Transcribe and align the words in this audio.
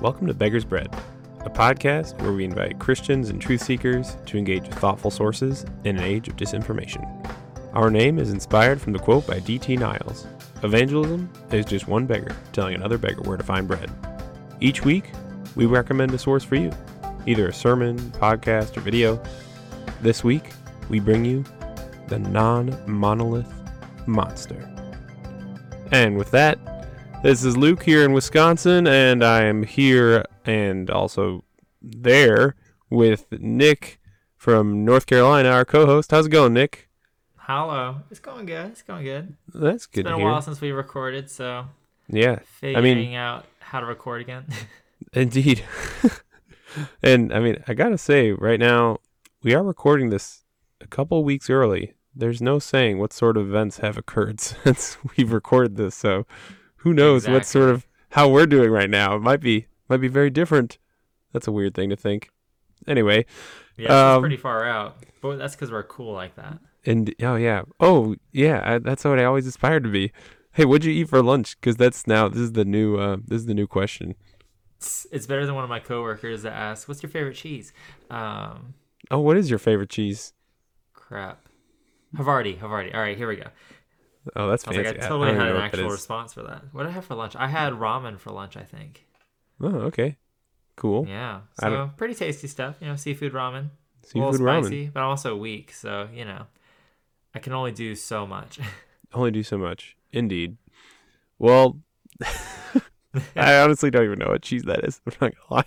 Welcome 0.00 0.28
to 0.28 0.34
Beggar's 0.34 0.64
Bread, 0.64 0.96
a 1.40 1.50
podcast 1.50 2.22
where 2.22 2.32
we 2.32 2.44
invite 2.44 2.78
Christians 2.78 3.30
and 3.30 3.42
truth 3.42 3.64
seekers 3.64 4.16
to 4.26 4.38
engage 4.38 4.62
with 4.62 4.78
thoughtful 4.78 5.10
sources 5.10 5.66
in 5.82 5.96
an 5.96 6.04
age 6.04 6.28
of 6.28 6.36
disinformation. 6.36 7.04
Our 7.72 7.90
name 7.90 8.20
is 8.20 8.30
inspired 8.30 8.80
from 8.80 8.92
the 8.92 9.00
quote 9.00 9.26
by 9.26 9.40
D.T. 9.40 9.76
Niles 9.76 10.28
Evangelism 10.62 11.28
is 11.50 11.66
just 11.66 11.88
one 11.88 12.06
beggar 12.06 12.36
telling 12.52 12.76
another 12.76 12.96
beggar 12.96 13.22
where 13.22 13.36
to 13.36 13.42
find 13.42 13.66
bread. 13.66 13.90
Each 14.60 14.84
week, 14.84 15.10
we 15.56 15.66
recommend 15.66 16.14
a 16.14 16.18
source 16.18 16.44
for 16.44 16.54
you, 16.54 16.70
either 17.26 17.48
a 17.48 17.52
sermon, 17.52 17.98
podcast, 17.98 18.76
or 18.76 18.82
video. 18.82 19.20
This 20.00 20.22
week, 20.22 20.52
we 20.88 21.00
bring 21.00 21.24
you 21.24 21.44
the 22.06 22.20
non 22.20 22.78
monolith 22.86 23.52
monster. 24.06 24.70
And 25.90 26.16
with 26.16 26.30
that, 26.30 26.56
this 27.22 27.44
is 27.44 27.56
Luke 27.56 27.82
here 27.82 28.04
in 28.04 28.12
Wisconsin, 28.12 28.86
and 28.86 29.24
I 29.24 29.44
am 29.44 29.62
here 29.62 30.24
and 30.44 30.90
also 30.90 31.44
there 31.82 32.54
with 32.90 33.26
Nick 33.32 34.00
from 34.36 34.84
North 34.84 35.06
Carolina, 35.06 35.50
our 35.50 35.64
co 35.64 35.86
host. 35.86 36.10
How's 36.10 36.26
it 36.26 36.30
going, 36.30 36.54
Nick? 36.54 36.88
Hello. 37.36 37.96
It's 38.10 38.20
going 38.20 38.46
good. 38.46 38.66
It's 38.66 38.82
going 38.82 39.04
good. 39.04 39.34
That's 39.54 39.86
good 39.86 40.00
It's 40.00 40.06
been 40.06 40.14
a 40.14 40.16
hear. 40.16 40.26
while 40.26 40.42
since 40.42 40.60
we 40.60 40.70
recorded, 40.72 41.30
so 41.30 41.66
Yeah, 42.08 42.38
figuring 42.44 43.14
out 43.14 43.46
how 43.60 43.80
to 43.80 43.86
record 43.86 44.20
again. 44.20 44.46
indeed. 45.12 45.64
and 47.02 47.32
I 47.32 47.40
mean, 47.40 47.62
I 47.66 47.74
gotta 47.74 47.98
say, 47.98 48.32
right 48.32 48.60
now, 48.60 48.98
we 49.42 49.54
are 49.54 49.62
recording 49.62 50.10
this 50.10 50.44
a 50.80 50.86
couple 50.86 51.22
weeks 51.24 51.48
early. 51.50 51.94
There's 52.14 52.42
no 52.42 52.58
saying 52.58 52.98
what 52.98 53.12
sort 53.12 53.36
of 53.36 53.46
events 53.48 53.78
have 53.78 53.96
occurred 53.96 54.40
since 54.40 54.98
we've 55.16 55.32
recorded 55.32 55.76
this, 55.76 55.94
so 55.94 56.26
who 56.78 56.92
knows 56.94 57.28
what 57.28 57.44
sort 57.46 57.70
of 57.70 57.86
how 58.10 58.28
we're 58.28 58.46
doing 58.46 58.70
right 58.70 58.90
now. 58.90 59.16
It 59.16 59.20
might 59.20 59.40
be 59.40 59.66
might 59.88 59.98
be 60.00 60.08
very 60.08 60.30
different. 60.30 60.78
That's 61.32 61.46
a 61.46 61.52
weird 61.52 61.74
thing 61.74 61.90
to 61.90 61.96
think. 61.96 62.30
Anyway, 62.86 63.26
yeah, 63.76 63.88
Um, 64.12 64.16
it's 64.16 64.22
pretty 64.22 64.36
far 64.36 64.64
out, 64.64 64.96
but 65.20 65.36
that's 65.36 65.54
because 65.54 65.70
we're 65.70 65.82
cool 65.82 66.12
like 66.14 66.36
that. 66.36 66.58
and 66.86 67.14
oh 67.22 67.36
yeah, 67.36 67.62
oh 67.80 68.16
yeah, 68.32 68.62
I, 68.64 68.78
that's 68.78 69.04
what 69.04 69.18
I 69.18 69.24
always 69.24 69.46
aspired 69.46 69.82
to 69.84 69.90
be. 69.90 70.12
Hey, 70.52 70.64
what'd 70.64 70.84
you 70.84 70.92
eat 70.92 71.08
for 71.08 71.22
lunch? 71.22 71.60
Because 71.60 71.76
that's 71.76 72.06
now 72.06 72.28
this 72.28 72.40
is 72.40 72.52
the 72.52 72.64
new 72.64 72.96
uh, 72.96 73.18
this 73.26 73.40
is 73.40 73.46
the 73.46 73.54
new 73.54 73.66
question. 73.66 74.14
It's, 74.78 75.06
it's 75.10 75.26
better 75.26 75.44
than 75.44 75.54
one 75.56 75.64
of 75.64 75.70
my 75.70 75.80
coworkers 75.80 76.42
that 76.42 76.52
asks, 76.52 76.86
"What's 76.88 77.02
your 77.02 77.10
favorite 77.10 77.34
cheese?" 77.36 77.72
Um, 78.10 78.74
Oh, 79.10 79.20
what 79.20 79.36
is 79.36 79.48
your 79.50 79.58
favorite 79.58 79.90
cheese? 79.90 80.32
crap. 80.92 81.48
Havarti, 82.16 82.58
Havarti. 82.58 82.94
All 82.94 83.00
right, 83.00 83.16
here 83.16 83.28
we 83.28 83.36
go. 83.36 83.46
Oh, 84.36 84.48
that's 84.48 84.66
I 84.66 84.70
like, 84.72 84.84
fancy. 84.84 85.00
I 85.00 85.02
I- 85.02 85.06
I 85.06 85.08
totally 85.08 85.28
don't 85.32 85.40
had 85.40 85.48
an 85.56 85.62
actual 85.62 85.88
response 85.90 86.34
for 86.34 86.42
that. 86.42 86.64
What 86.72 86.82
did 86.84 86.90
I 86.90 86.92
have 86.92 87.04
for 87.04 87.14
lunch? 87.14 87.36
I 87.36 87.48
had 87.48 87.72
ramen 87.74 88.18
for 88.18 88.30
lunch, 88.30 88.56
I 88.56 88.62
think. 88.62 89.06
Oh, 89.60 89.66
okay. 89.88 90.16
Cool. 90.76 91.06
Yeah, 91.08 91.40
so 91.58 91.90
pretty 91.96 92.14
tasty 92.14 92.46
stuff. 92.46 92.76
You 92.80 92.86
know, 92.88 92.96
seafood 92.96 93.32
ramen. 93.32 93.70
Seafood 94.04 94.30
little 94.32 94.46
ramen. 94.46 94.62
spicy, 94.64 94.86
but 94.88 95.00
I'm 95.00 95.08
also 95.08 95.36
weak, 95.36 95.72
so 95.72 96.08
you 96.14 96.24
know, 96.24 96.46
I 97.34 97.40
can 97.40 97.52
only 97.52 97.72
do 97.72 97.94
so 97.94 98.26
much. 98.26 98.58
Only 99.14 99.30
do 99.30 99.42
so 99.42 99.56
much. 99.56 99.96
Indeed. 100.12 100.58
Well, 101.38 101.80
I 103.34 103.58
honestly 103.60 103.90
don't 103.90 104.04
even 104.04 104.18
know 104.18 104.28
what 104.28 104.42
cheese 104.42 104.64
that 104.64 104.84
is. 104.84 105.00
I'm 105.06 105.12
not 105.20 105.32
gonna 105.34 105.54
lie. 105.62 105.64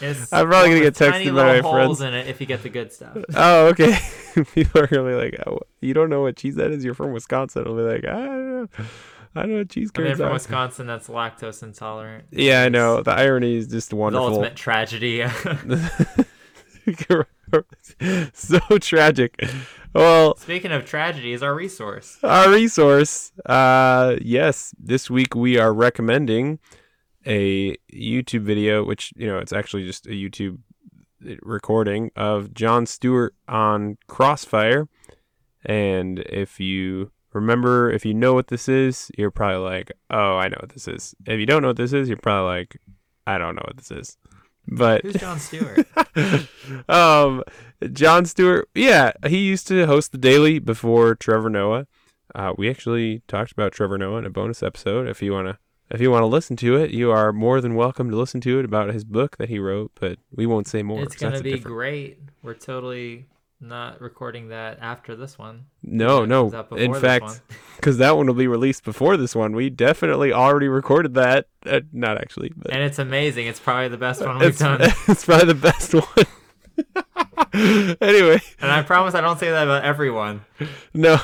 It's 0.00 0.32
I'm 0.32 0.46
probably 0.48 0.70
gonna 0.70 0.80
get 0.82 0.94
texted 0.94 1.34
by 1.34 1.54
my 1.54 1.58
holes 1.60 1.98
friends. 1.98 2.00
in 2.02 2.14
it 2.14 2.28
if 2.28 2.40
you 2.40 2.46
get 2.46 2.62
the 2.62 2.68
good 2.68 2.92
stuff. 2.92 3.16
Oh, 3.34 3.66
okay. 3.68 3.98
People 4.54 4.82
are 4.82 4.86
gonna 4.86 5.08
be 5.08 5.14
like, 5.16 5.36
oh, 5.46 5.60
"You 5.80 5.94
don't 5.94 6.10
know 6.10 6.22
what 6.22 6.36
cheese 6.36 6.54
that 6.56 6.70
is? 6.70 6.84
You're 6.84 6.94
from 6.94 7.12
Wisconsin." 7.12 7.64
I'll 7.66 7.74
be 7.74 7.82
like, 7.82 8.04
"I 8.04 8.12
don't 8.12 8.48
know. 8.48 8.68
I 9.34 9.42
don't 9.42 9.50
know 9.52 9.58
what 9.58 9.70
cheese 9.70 9.90
I 9.96 10.00
mean, 10.00 10.16
from 10.16 10.26
are." 10.26 10.32
Wisconsin, 10.32 10.86
that's 10.86 11.08
lactose 11.08 11.62
intolerant. 11.62 12.26
Yeah, 12.30 12.62
I 12.62 12.68
know. 12.68 13.02
The 13.02 13.12
irony 13.12 13.56
is 13.56 13.66
just 13.66 13.90
The 13.90 13.96
wonderful. 13.96 14.28
ultimate 14.28 14.54
tragedy. 14.56 15.24
so 18.32 18.58
tragic. 18.80 19.42
Well, 19.94 20.36
Speaking 20.36 20.72
of 20.72 20.84
tragedy, 20.84 21.32
is 21.32 21.42
our 21.42 21.54
resource. 21.54 22.18
our 22.22 22.50
resource. 22.50 23.32
Uh, 23.44 24.16
yes, 24.20 24.74
this 24.78 25.10
week 25.10 25.34
we 25.34 25.58
are 25.58 25.72
recommending 25.72 26.58
a 27.28 27.76
YouTube 27.92 28.42
video, 28.42 28.82
which 28.82 29.12
you 29.16 29.26
know 29.26 29.38
it's 29.38 29.52
actually 29.52 29.84
just 29.84 30.06
a 30.06 30.10
YouTube 30.10 30.58
recording 31.42 32.10
of 32.16 32.54
Jon 32.54 32.86
Stewart 32.86 33.34
on 33.46 33.98
Crossfire. 34.08 34.88
And 35.64 36.20
if 36.20 36.58
you 36.58 37.12
remember, 37.32 37.90
if 37.90 38.06
you 38.06 38.14
know 38.14 38.32
what 38.32 38.48
this 38.48 38.68
is, 38.68 39.10
you're 39.16 39.30
probably 39.30 39.58
like, 39.58 39.92
"Oh, 40.10 40.36
I 40.38 40.48
know 40.48 40.58
what 40.60 40.70
this 40.70 40.88
is." 40.88 41.14
If 41.26 41.38
you 41.38 41.46
don't 41.46 41.62
know 41.62 41.68
what 41.68 41.76
this 41.76 41.92
is, 41.92 42.08
you're 42.08 42.16
probably 42.16 42.48
like, 42.48 42.78
"I 43.26 43.38
don't 43.38 43.54
know 43.54 43.64
what 43.66 43.76
this 43.76 43.90
is." 43.90 44.16
But 44.70 45.02
Who's 45.02 45.14
Jon 45.14 45.38
Stewart? 45.38 45.86
um, 46.88 47.42
Jon 47.92 48.26
Stewart, 48.26 48.68
yeah, 48.74 49.12
he 49.26 49.38
used 49.38 49.66
to 49.68 49.86
host 49.86 50.12
the 50.12 50.18
Daily 50.18 50.58
before 50.58 51.14
Trevor 51.14 51.48
Noah. 51.48 51.86
Uh, 52.34 52.52
we 52.58 52.68
actually 52.68 53.22
talked 53.26 53.52
about 53.52 53.72
Trevor 53.72 53.96
Noah 53.96 54.18
in 54.18 54.26
a 54.26 54.30
bonus 54.30 54.62
episode. 54.62 55.08
If 55.08 55.22
you 55.22 55.32
wanna, 55.32 55.58
if 55.90 56.00
you 56.00 56.10
wanna 56.10 56.26
listen 56.26 56.56
to 56.56 56.76
it, 56.76 56.90
you 56.90 57.10
are 57.10 57.32
more 57.32 57.60
than 57.60 57.74
welcome 57.74 58.10
to 58.10 58.16
listen 58.16 58.40
to 58.42 58.58
it 58.58 58.64
about 58.64 58.92
his 58.92 59.04
book 59.04 59.36
that 59.38 59.48
he 59.48 59.58
wrote. 59.58 59.92
But 60.00 60.18
we 60.34 60.46
won't 60.46 60.66
say 60.68 60.82
more. 60.82 61.02
it's 61.02 61.14
'cause 61.14 61.20
gonna 61.30 61.42
be 61.42 61.52
different- 61.52 61.74
great. 61.76 62.18
We're 62.42 62.54
totally 62.54 63.26
not 63.60 64.00
recording 64.00 64.48
that 64.50 64.78
after 64.80 65.16
this 65.16 65.36
one. 65.36 65.64
No, 65.82 66.24
no. 66.24 66.46
In 66.76 66.94
fact, 66.94 67.40
because 67.76 67.98
that 67.98 68.16
one 68.16 68.26
will 68.28 68.34
be 68.34 68.46
released 68.46 68.84
before 68.84 69.16
this 69.16 69.34
one. 69.34 69.52
We 69.52 69.68
definitely 69.68 70.32
already 70.32 70.68
recorded 70.68 71.14
that. 71.14 71.46
Uh, 71.66 71.80
not 71.92 72.18
actually, 72.18 72.52
but 72.56 72.70
and 72.72 72.82
it's 72.82 73.00
amazing. 73.00 73.46
It's 73.48 73.58
probably 73.58 73.88
the 73.88 73.96
best 73.96 74.24
one 74.24 74.38
we've 74.38 74.50
it's, 74.50 74.58
done. 74.60 74.80
it's 75.08 75.24
probably 75.24 75.46
the 75.46 75.54
best 75.54 75.92
one. 75.92 76.04
anyway, 78.00 78.40
And 78.60 78.70
I 78.70 78.82
promise 78.82 79.14
I 79.14 79.20
don't 79.20 79.38
say 79.38 79.50
that 79.50 79.64
about 79.64 79.84
everyone, 79.84 80.44
no. 80.94 81.18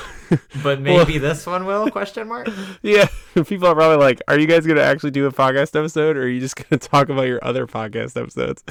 but 0.62 0.80
maybe 0.82 1.18
this 1.18 1.46
one 1.46 1.66
will? 1.66 1.90
Question 1.90 2.28
mark. 2.28 2.48
Yeah, 2.82 3.06
people 3.34 3.66
are 3.68 3.74
probably 3.74 3.98
like, 3.98 4.20
"Are 4.28 4.38
you 4.38 4.46
guys 4.46 4.66
gonna 4.66 4.80
actually 4.82 5.10
do 5.12 5.26
a 5.26 5.32
podcast 5.32 5.78
episode, 5.78 6.16
or 6.16 6.22
are 6.22 6.28
you 6.28 6.40
just 6.40 6.56
gonna 6.56 6.78
talk 6.78 7.08
about 7.08 7.22
your 7.28 7.42
other 7.44 7.66
podcast 7.66 8.20
episodes?" 8.20 8.62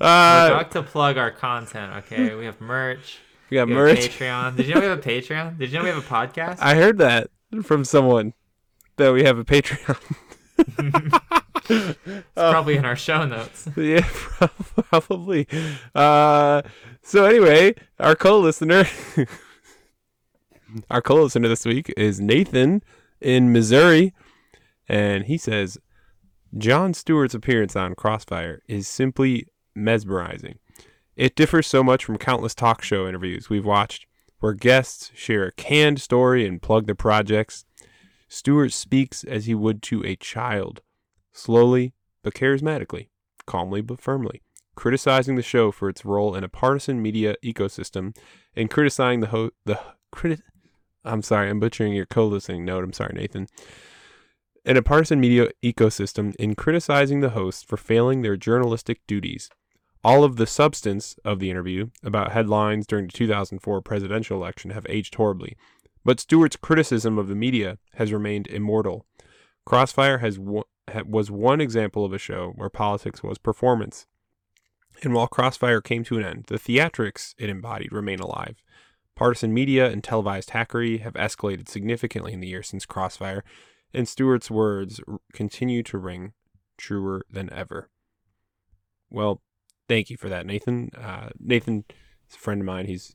Uh, 0.00 0.62
to 0.64 0.82
plug 0.82 1.16
our 1.16 1.30
content. 1.30 1.92
Okay, 2.04 2.34
we 2.34 2.44
have 2.44 2.60
merch. 2.60 3.18
we 3.50 3.56
got 3.56 3.68
We 3.68 3.74
have 3.74 3.82
merch. 3.82 3.98
Patreon. 4.18 4.56
Did 4.56 4.66
you 4.66 4.74
know 4.74 4.80
we 4.80 4.86
have 4.86 4.98
a 4.98 5.02
Patreon? 5.02 5.58
Did 5.58 5.70
you 5.72 5.78
know 5.78 5.84
we 5.84 5.90
have 5.90 5.98
a 5.98 6.06
podcast? 6.08 6.58
I 6.60 6.74
heard 6.74 6.98
that 6.98 7.30
from 7.62 7.84
someone 7.84 8.34
that 8.96 9.12
we 9.12 9.24
have 9.24 9.38
a 9.38 9.44
Patreon. 9.44 9.96
It's 11.68 12.28
probably 12.34 12.76
in 12.76 12.84
our 12.84 12.96
show 12.96 13.24
notes. 13.26 13.68
yeah, 13.76 14.06
probably. 14.90 15.46
Uh, 15.94 16.62
so 17.02 17.24
anyway, 17.24 17.74
our 17.98 18.14
co-listener, 18.14 18.84
our 20.90 21.02
co-listener 21.02 21.48
this 21.48 21.64
week 21.64 21.92
is 21.96 22.20
Nathan 22.20 22.82
in 23.20 23.52
Missouri, 23.52 24.12
and 24.88 25.24
he 25.24 25.38
says 25.38 25.78
Jon 26.56 26.94
Stewart's 26.94 27.34
appearance 27.34 27.76
on 27.76 27.94
Crossfire 27.94 28.62
is 28.68 28.88
simply 28.88 29.46
mesmerizing. 29.74 30.58
It 31.16 31.34
differs 31.34 31.66
so 31.66 31.82
much 31.82 32.04
from 32.04 32.18
countless 32.18 32.54
talk 32.54 32.82
show 32.82 33.08
interviews 33.08 33.48
we've 33.48 33.64
watched, 33.64 34.06
where 34.40 34.52
guests 34.52 35.10
share 35.14 35.46
a 35.46 35.52
canned 35.52 36.00
story 36.00 36.46
and 36.46 36.60
plug 36.60 36.86
their 36.86 36.94
projects. 36.94 37.64
Stewart 38.28 38.72
speaks 38.72 39.24
as 39.24 39.46
he 39.46 39.54
would 39.54 39.82
to 39.82 40.04
a 40.04 40.16
child, 40.16 40.82
slowly 41.36 41.92
but 42.22 42.34
charismatically, 42.34 43.08
calmly 43.46 43.80
but 43.80 44.00
firmly, 44.00 44.42
criticizing 44.74 45.36
the 45.36 45.42
show 45.42 45.70
for 45.70 45.88
its 45.88 46.04
role 46.04 46.34
in 46.34 46.42
a 46.42 46.48
partisan 46.48 47.00
media 47.00 47.36
ecosystem 47.44 48.16
and 48.54 48.70
criticizing 48.70 49.20
the 49.20 49.28
ho- 49.28 49.50
the 49.64 49.78
crit. 50.10 50.40
I'm 51.04 51.22
sorry, 51.22 51.48
I'm 51.48 51.60
butchering 51.60 51.92
your 51.92 52.06
co-listening 52.06 52.64
note. 52.64 52.82
I'm 52.82 52.92
sorry, 52.92 53.14
Nathan. 53.14 53.46
In 54.64 54.76
a 54.76 54.82
partisan 54.82 55.20
media 55.20 55.50
ecosystem, 55.62 56.34
in 56.36 56.56
criticizing 56.56 57.20
the 57.20 57.30
hosts 57.30 57.62
for 57.62 57.76
failing 57.76 58.22
their 58.22 58.36
journalistic 58.36 59.06
duties. 59.06 59.48
All 60.02 60.24
of 60.24 60.36
the 60.36 60.46
substance 60.46 61.16
of 61.24 61.38
the 61.38 61.50
interview 61.50 61.90
about 62.02 62.32
headlines 62.32 62.86
during 62.86 63.06
the 63.06 63.12
2004 63.12 63.80
presidential 63.82 64.36
election 64.36 64.70
have 64.70 64.86
aged 64.88 65.14
horribly, 65.14 65.56
but 66.04 66.20
Stewart's 66.20 66.56
criticism 66.56 67.18
of 67.18 67.28
the 67.28 67.34
media 67.34 67.78
has 67.94 68.12
remained 68.12 68.46
immortal. 68.48 69.06
Crossfire 69.64 70.18
has 70.18 70.38
was 71.06 71.30
one 71.30 71.60
example 71.60 72.04
of 72.04 72.12
a 72.12 72.18
show 72.18 72.52
where 72.56 72.70
politics 72.70 73.22
was 73.22 73.38
performance. 73.38 74.06
And 75.02 75.12
while 75.12 75.26
Crossfire 75.26 75.80
came 75.80 76.04
to 76.04 76.18
an 76.18 76.24
end, 76.24 76.44
the 76.46 76.56
theatrics 76.56 77.34
it 77.38 77.50
embodied 77.50 77.92
remain 77.92 78.20
alive. 78.20 78.56
Partisan 79.14 79.52
media 79.52 79.90
and 79.90 80.02
televised 80.02 80.50
hackery 80.50 81.00
have 81.00 81.14
escalated 81.14 81.68
significantly 81.68 82.32
in 82.32 82.40
the 82.40 82.48
years 82.48 82.68
since 82.68 82.86
Crossfire, 82.86 83.44
and 83.92 84.08
Stewart's 84.08 84.50
words 84.50 85.00
continue 85.32 85.82
to 85.82 85.98
ring 85.98 86.32
truer 86.76 87.24
than 87.30 87.52
ever. 87.52 87.90
Well, 89.10 89.42
thank 89.88 90.10
you 90.10 90.16
for 90.16 90.28
that, 90.28 90.46
Nathan. 90.46 90.90
Uh, 90.96 91.30
Nathan 91.38 91.84
is 92.28 92.36
a 92.36 92.38
friend 92.38 92.60
of 92.60 92.66
mine. 92.66 92.86
He's 92.86 93.14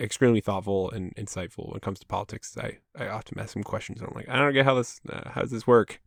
extremely 0.00 0.40
thoughtful 0.40 0.90
and 0.90 1.14
insightful 1.16 1.68
when 1.68 1.76
it 1.76 1.82
comes 1.82 2.00
to 2.00 2.06
politics. 2.06 2.56
I, 2.58 2.78
I 2.98 3.08
often 3.08 3.38
ask 3.38 3.54
him 3.54 3.62
questions. 3.62 4.00
I'm 4.00 4.12
like, 4.14 4.28
I 4.28 4.38
don't 4.38 4.52
get 4.52 4.64
how 4.64 4.74
this 4.74 5.00
uh, 5.08 5.30
how 5.30 5.42
does 5.42 5.50
this 5.50 5.66
work. 5.66 6.00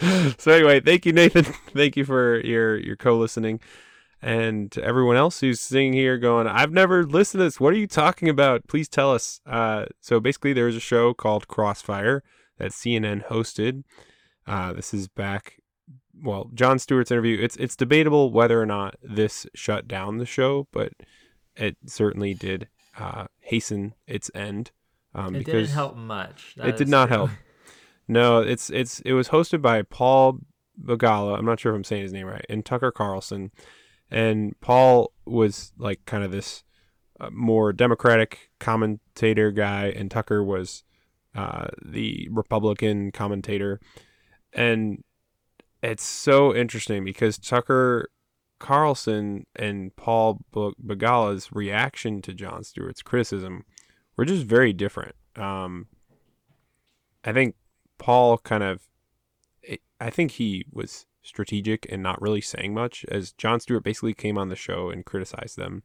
so 0.38 0.52
anyway, 0.52 0.80
thank 0.80 1.06
you, 1.06 1.12
Nathan. 1.12 1.44
thank 1.74 1.96
you 1.96 2.04
for 2.04 2.40
your 2.40 2.78
your 2.78 2.96
co-listening, 2.96 3.60
and 4.20 4.70
to 4.72 4.82
everyone 4.82 5.16
else 5.16 5.40
who's 5.40 5.60
sitting 5.60 5.92
here 5.92 6.18
going, 6.18 6.46
I've 6.46 6.72
never 6.72 7.04
listened 7.04 7.40
to 7.40 7.44
this. 7.44 7.60
What 7.60 7.72
are 7.72 7.78
you 7.78 7.86
talking 7.86 8.28
about? 8.28 8.66
Please 8.66 8.88
tell 8.88 9.12
us. 9.12 9.40
Uh, 9.46 9.86
so 10.00 10.20
basically, 10.20 10.52
there 10.52 10.66
was 10.66 10.76
a 10.76 10.80
show 10.80 11.14
called 11.14 11.48
Crossfire 11.48 12.22
that 12.58 12.72
CNN 12.72 13.26
hosted. 13.28 13.84
Uh, 14.46 14.72
this 14.72 14.92
is 14.92 15.08
back. 15.08 15.56
Well, 16.22 16.50
Jon 16.52 16.78
Stewart's 16.78 17.10
interview. 17.10 17.38
It's 17.40 17.56
it's 17.56 17.76
debatable 17.76 18.32
whether 18.32 18.60
or 18.60 18.66
not 18.66 18.96
this 19.02 19.46
shut 19.54 19.86
down 19.86 20.18
the 20.18 20.26
show, 20.26 20.66
but 20.72 20.92
it 21.56 21.76
certainly 21.86 22.34
did 22.34 22.68
uh, 22.98 23.26
hasten 23.40 23.94
its 24.06 24.30
end. 24.34 24.70
Um, 25.14 25.34
it 25.34 25.40
because 25.40 25.68
didn't 25.68 25.74
help 25.74 25.96
much. 25.96 26.54
it 26.58 26.76
did 26.76 26.88
not 26.88 27.08
help. 27.08 27.30
No, 28.08 28.40
it's 28.40 28.70
it's 28.70 28.98
it 29.00 29.12
was 29.12 29.28
hosted 29.28 29.62
by 29.62 29.82
Paul 29.82 30.40
Begala. 30.82 31.38
I'm 31.38 31.44
not 31.44 31.60
sure 31.60 31.72
if 31.72 31.76
I'm 31.76 31.84
saying 31.84 32.02
his 32.02 32.12
name 32.12 32.26
right, 32.26 32.44
and 32.48 32.64
Tucker 32.64 32.90
Carlson. 32.90 33.52
And 34.10 34.60
Paul 34.60 35.12
was 35.24 35.72
like 35.78 36.04
kind 36.06 36.24
of 36.24 36.32
this 36.32 36.64
uh, 37.20 37.30
more 37.30 37.72
Democratic 37.72 38.50
commentator 38.58 39.52
guy, 39.52 39.92
and 39.94 40.10
Tucker 40.10 40.42
was 40.42 40.82
uh, 41.36 41.68
the 41.84 42.28
Republican 42.32 43.12
commentator. 43.12 43.80
And 44.52 45.04
it's 45.82 46.02
so 46.02 46.54
interesting 46.54 47.04
because 47.04 47.38
Tucker 47.38 48.10
Carlson 48.60 49.46
and 49.56 49.94
Paul 49.96 50.44
Begala's 50.54 51.50
reaction 51.50 52.22
to 52.22 52.32
Jon 52.32 52.62
Stewart's 52.62 53.02
criticism 53.02 53.64
were 54.16 54.24
just 54.24 54.44
very 54.44 54.72
different. 54.72 55.16
Um, 55.34 55.88
I 57.24 57.32
think 57.32 57.56
Paul 57.98 58.38
kind 58.38 58.62
of, 58.62 58.82
I 60.00 60.10
think 60.10 60.32
he 60.32 60.64
was 60.72 61.06
strategic 61.22 61.86
and 61.90 62.02
not 62.02 62.20
really 62.22 62.40
saying 62.40 62.74
much, 62.74 63.04
as 63.08 63.32
Jon 63.32 63.60
Stewart 63.60 63.82
basically 63.82 64.14
came 64.14 64.38
on 64.38 64.48
the 64.48 64.56
show 64.56 64.90
and 64.90 65.04
criticized 65.04 65.56
them. 65.56 65.82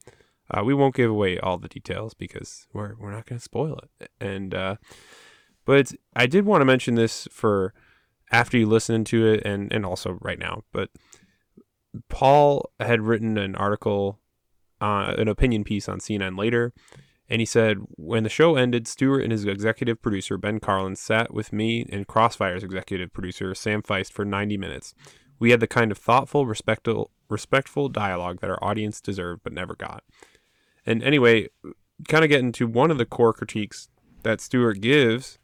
Uh, 0.51 0.63
we 0.63 0.74
won't 0.74 0.95
give 0.95 1.10
away 1.10 1.39
all 1.39 1.57
the 1.57 1.68
details 1.68 2.13
because 2.13 2.68
we're 2.71 2.94
we're 3.00 3.12
not 3.12 3.25
going 3.25 3.39
to 3.39 3.44
spoil 3.44 3.80
it. 4.00 4.12
And 4.21 4.54
uh, 4.54 4.75
but 5.66 5.92
I 6.16 6.28
did 6.28 6.45
want 6.45 6.62
to 6.62 6.66
mention 6.66 6.95
this 6.95 7.28
for 7.31 7.74
after 8.31 8.57
you 8.57 8.68
listen 8.68 9.04
to 9.06 9.25
it 9.25 9.44
and 9.44 9.74
and 9.74 9.86
also 9.86 10.19
right 10.21 10.38
now. 10.38 10.63
But 10.71 10.89
Paul 12.09 12.71
had 12.80 13.01
written 13.01 13.38
an 13.38 13.56
article, 13.56 14.19
uh, 14.81 15.13
an 15.18 15.27
opinion 15.27 15.63
piece 15.63 15.88
on 15.88 16.00
CNN 16.00 16.38
later, 16.38 16.74
and 17.30 17.42
he 17.42 17.45
said, 17.45 17.77
When 17.92 18.24
the 18.24 18.30
show 18.30 18.56
ended, 18.56 18.88
Stewart 18.88 19.24
and 19.24 19.31
his 19.31 19.45
executive 19.45 20.01
producer, 20.01 20.38
Ben 20.38 20.59
Karlin, 20.59 20.97
sat 20.97 21.33
with 21.33 21.51
me 21.51 21.86
and 21.92 22.07
Crossfire's 22.07 22.63
executive 22.63 23.12
producer, 23.13 23.53
Sam 23.56 23.81
Feist, 23.81 24.12
for 24.12 24.25
90 24.25 24.57
minutes. 24.57 24.94
We 25.39 25.51
had 25.51 25.59
the 25.59 25.68
kind 25.68 25.92
of 25.92 25.97
thoughtful, 25.97 26.45
respectful, 26.45 27.12
respectful 27.30 27.89
dialogue 27.89 28.39
that 28.42 28.50
our 28.50 28.63
audience 28.63 29.01
deserved 29.01 29.42
but 29.44 29.53
never 29.53 29.75
got. 29.75 30.03
And 30.86 31.03
anyway, 31.03 31.50
kind 32.07 32.24
of 32.24 32.30
getting 32.30 32.51
to 32.53 32.68
one 32.68 32.92
of 32.92 32.97
the 32.97 33.06
core 33.06 33.33
critiques 33.33 33.89
that 34.24 34.39
Stewart 34.39 34.80
gives 34.80 35.39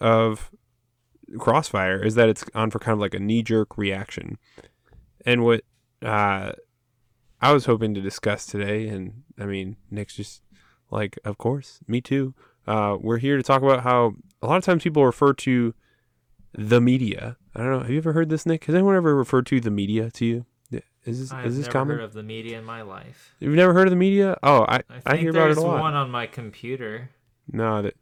of 0.00 0.50
Crossfire 1.38 2.02
is 2.02 2.14
that 2.16 2.28
it's 2.28 2.44
on 2.54 2.70
for 2.70 2.78
kind 2.78 2.94
of 2.94 3.00
like 3.00 3.14
a 3.14 3.20
knee 3.20 3.42
jerk 3.42 3.78
reaction. 3.78 4.38
And 5.26 5.44
what 5.44 5.62
uh, 6.02 6.52
I 7.40 7.52
was 7.52 7.66
hoping 7.66 7.92
to 7.94 8.00
discuss 8.00 8.46
today, 8.46 8.88
and 8.88 9.24
I 9.38 9.44
mean, 9.44 9.76
Nick's 9.90 10.16
just 10.16 10.42
like, 10.90 11.18
of 11.24 11.36
course, 11.36 11.80
me 11.86 12.00
too. 12.00 12.34
Uh, 12.66 12.96
we're 12.98 13.18
here 13.18 13.36
to 13.36 13.42
talk 13.42 13.62
about 13.62 13.82
how 13.82 14.14
a 14.40 14.46
lot 14.46 14.56
of 14.56 14.64
times 14.64 14.82
people 14.82 15.04
refer 15.04 15.32
to 15.34 15.74
the 16.54 16.80
media. 16.80 17.36
I 17.54 17.60
don't 17.60 17.72
know. 17.72 17.80
Have 17.80 17.90
you 17.90 17.98
ever 17.98 18.12
heard 18.12 18.28
this, 18.28 18.46
Nick? 18.46 18.64
Has 18.64 18.74
anyone 18.74 18.96
ever 18.96 19.14
referred 19.14 19.46
to 19.46 19.60
the 19.60 19.70
media 19.70 20.10
to 20.12 20.24
you? 20.24 20.46
Is 21.06 21.20
this 21.20 21.32
I've 21.32 21.46
is 21.46 21.56
this 21.56 21.66
never 21.66 21.72
common? 21.72 21.96
heard 21.98 22.04
of 22.04 22.12
the 22.14 22.22
media 22.24 22.58
in 22.58 22.64
my 22.64 22.82
life. 22.82 23.36
You've 23.38 23.54
never 23.54 23.72
heard 23.72 23.86
of 23.86 23.90
the 23.90 23.96
media? 23.96 24.36
Oh, 24.42 24.64
I 24.68 24.82
I, 24.90 25.00
I, 25.06 25.16
hear 25.16 25.30
about 25.30 25.42
it 25.42 25.54
there's 25.54 25.58
a 25.58 25.60
lot. 25.60 25.74
There's 25.74 25.82
one 25.82 25.94
on 25.94 26.10
my 26.10 26.26
computer. 26.26 27.10
No, 27.52 27.80
the, 27.80 27.92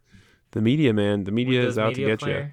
the 0.52 0.62
media, 0.62 0.94
man. 0.94 1.24
The 1.24 1.30
media 1.30 1.60
Windows 1.60 1.74
is 1.74 1.78
out 1.78 1.88
Media 1.88 2.16
to 2.16 2.26
get 2.26 2.26
you. 2.26 2.50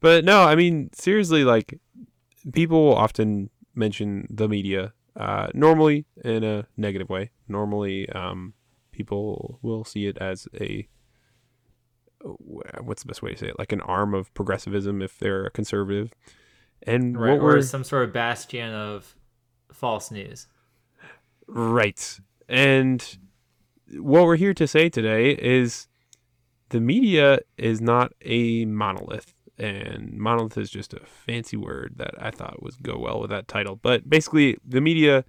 But 0.00 0.26
no, 0.26 0.42
I 0.42 0.54
mean 0.54 0.90
seriously, 0.92 1.44
like 1.44 1.80
people 2.52 2.94
often 2.94 3.50
mention 3.74 4.26
the 4.30 4.48
media, 4.48 4.92
uh, 5.16 5.48
normally 5.54 6.06
in 6.24 6.44
a 6.44 6.66
negative 6.76 7.08
way. 7.08 7.30
Normally, 7.48 8.08
um, 8.10 8.54
people 8.92 9.58
will 9.62 9.84
see 9.84 10.06
it 10.06 10.18
as 10.18 10.48
a 10.60 10.88
what's 12.80 13.02
the 13.02 13.08
best 13.08 13.22
way 13.22 13.32
to 13.32 13.36
say 13.36 13.48
it? 13.48 13.58
Like 13.58 13.72
an 13.72 13.80
arm 13.82 14.14
of 14.14 14.32
progressivism 14.34 15.02
if 15.02 15.18
they're 15.18 15.46
a 15.46 15.50
conservative. 15.50 16.12
And 16.82 17.18
Right, 17.18 17.32
what 17.32 17.40
or 17.40 17.44
we're 17.44 17.62
some 17.62 17.84
sort 17.84 18.04
of 18.04 18.12
bastion 18.12 18.72
of 18.72 19.14
false 19.72 20.10
news. 20.10 20.46
Right. 21.46 22.20
And 22.48 23.18
what 23.94 24.24
we're 24.24 24.36
here 24.36 24.54
to 24.54 24.66
say 24.66 24.88
today 24.88 25.32
is 25.32 25.88
the 26.70 26.80
media 26.80 27.40
is 27.56 27.80
not 27.80 28.12
a 28.22 28.64
monolith. 28.64 29.34
And 29.58 30.18
monolith 30.18 30.58
is 30.58 30.70
just 30.70 30.92
a 30.92 31.00
fancy 31.00 31.56
word 31.56 31.94
that 31.96 32.14
I 32.18 32.30
thought 32.30 32.62
would 32.62 32.82
go 32.82 32.98
well 32.98 33.20
with 33.20 33.30
that 33.30 33.48
title. 33.48 33.76
But 33.76 34.08
basically, 34.08 34.58
the 34.66 34.80
media 34.80 35.24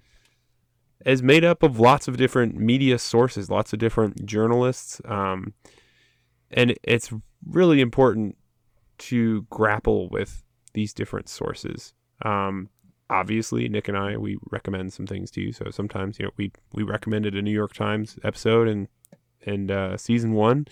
is 1.06 1.22
made 1.22 1.44
up 1.44 1.62
of 1.62 1.80
lots 1.80 2.08
of 2.08 2.16
different 2.16 2.56
media 2.56 2.98
sources, 2.98 3.50
lots 3.50 3.72
of 3.72 3.78
different 3.78 4.26
journalists. 4.26 5.00
Um, 5.04 5.54
and 6.50 6.74
it's 6.82 7.12
really 7.46 7.80
important 7.80 8.36
to 8.98 9.42
grapple 9.50 10.08
with 10.08 10.44
these 10.74 10.92
different 10.92 11.28
sources. 11.28 11.94
Um, 12.22 12.68
obviously 13.10 13.68
Nick 13.68 13.88
and 13.88 13.96
I 13.96 14.16
we 14.16 14.38
recommend 14.50 14.92
some 14.92 15.06
things 15.06 15.30
to 15.32 15.40
you. 15.40 15.52
So 15.52 15.70
sometimes 15.70 16.18
you 16.18 16.26
know 16.26 16.32
we 16.36 16.52
we 16.72 16.82
recommended 16.82 17.34
a 17.34 17.42
New 17.42 17.52
York 17.52 17.72
Times 17.72 18.18
episode 18.24 18.68
and 18.68 18.88
and 19.46 19.70
uh, 19.70 19.96
season 19.96 20.32
one. 20.32 20.66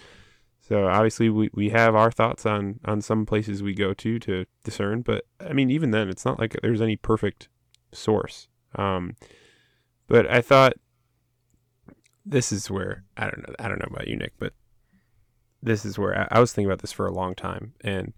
So 0.67 0.89
obviously 0.89 1.31
we, 1.31 1.49
we 1.55 1.71
have 1.71 1.95
our 1.95 2.11
thoughts 2.11 2.45
on 2.45 2.81
on 2.85 3.01
some 3.01 3.25
places 3.25 3.63
we 3.63 3.75
go 3.75 3.95
to 3.95 4.19
to 4.19 4.47
discern. 4.65 5.03
But 5.03 5.25
I 5.41 5.53
mean 5.53 5.71
even 5.71 5.93
then 5.93 6.09
it's 6.09 6.25
not 6.25 6.41
like 6.41 6.57
there's 6.61 6.81
any 6.81 6.97
perfect 6.97 7.49
source. 7.93 8.49
Um, 8.75 9.15
but 10.09 10.29
I 10.29 10.41
thought 10.41 10.75
this 12.25 12.51
is 12.51 12.71
where 12.71 13.05
I 13.17 13.25
don't 13.25 13.47
know 13.47 13.55
I 13.59 13.69
don't 13.69 13.79
know 13.79 13.89
about 13.91 14.09
you 14.09 14.17
Nick, 14.17 14.33
but 14.39 14.55
this 15.63 15.85
is 15.85 15.99
where 15.99 16.19
I, 16.19 16.37
I 16.37 16.41
was 16.41 16.53
thinking 16.53 16.69
about 16.71 16.81
this 16.81 16.93
for 16.93 17.07
a 17.07 17.13
long 17.13 17.35
time 17.35 17.75
and 17.83 18.13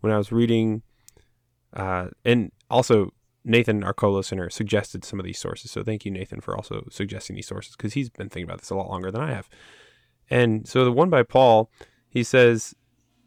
when 0.00 0.12
I 0.12 0.18
was 0.18 0.30
reading 0.30 0.82
uh, 1.72 2.08
and 2.24 2.52
also 2.70 3.12
Nathan, 3.46 3.82
our 3.82 3.92
co-listener, 3.92 4.48
suggested 4.48 5.04
some 5.04 5.18
of 5.18 5.24
these 5.24 5.38
sources. 5.38 5.70
So 5.70 5.82
thank 5.82 6.04
you, 6.04 6.10
Nathan, 6.10 6.40
for 6.40 6.56
also 6.56 6.86
suggesting 6.90 7.36
these 7.36 7.46
sources 7.46 7.76
because 7.76 7.92
he's 7.92 8.08
been 8.08 8.28
thinking 8.28 8.44
about 8.44 8.60
this 8.60 8.70
a 8.70 8.74
lot 8.74 8.88
longer 8.88 9.10
than 9.10 9.20
I 9.20 9.32
have. 9.32 9.48
And 10.30 10.66
so 10.66 10.84
the 10.84 10.92
one 10.92 11.10
by 11.10 11.22
Paul, 11.22 11.70
he 12.14 12.22
says 12.22 12.74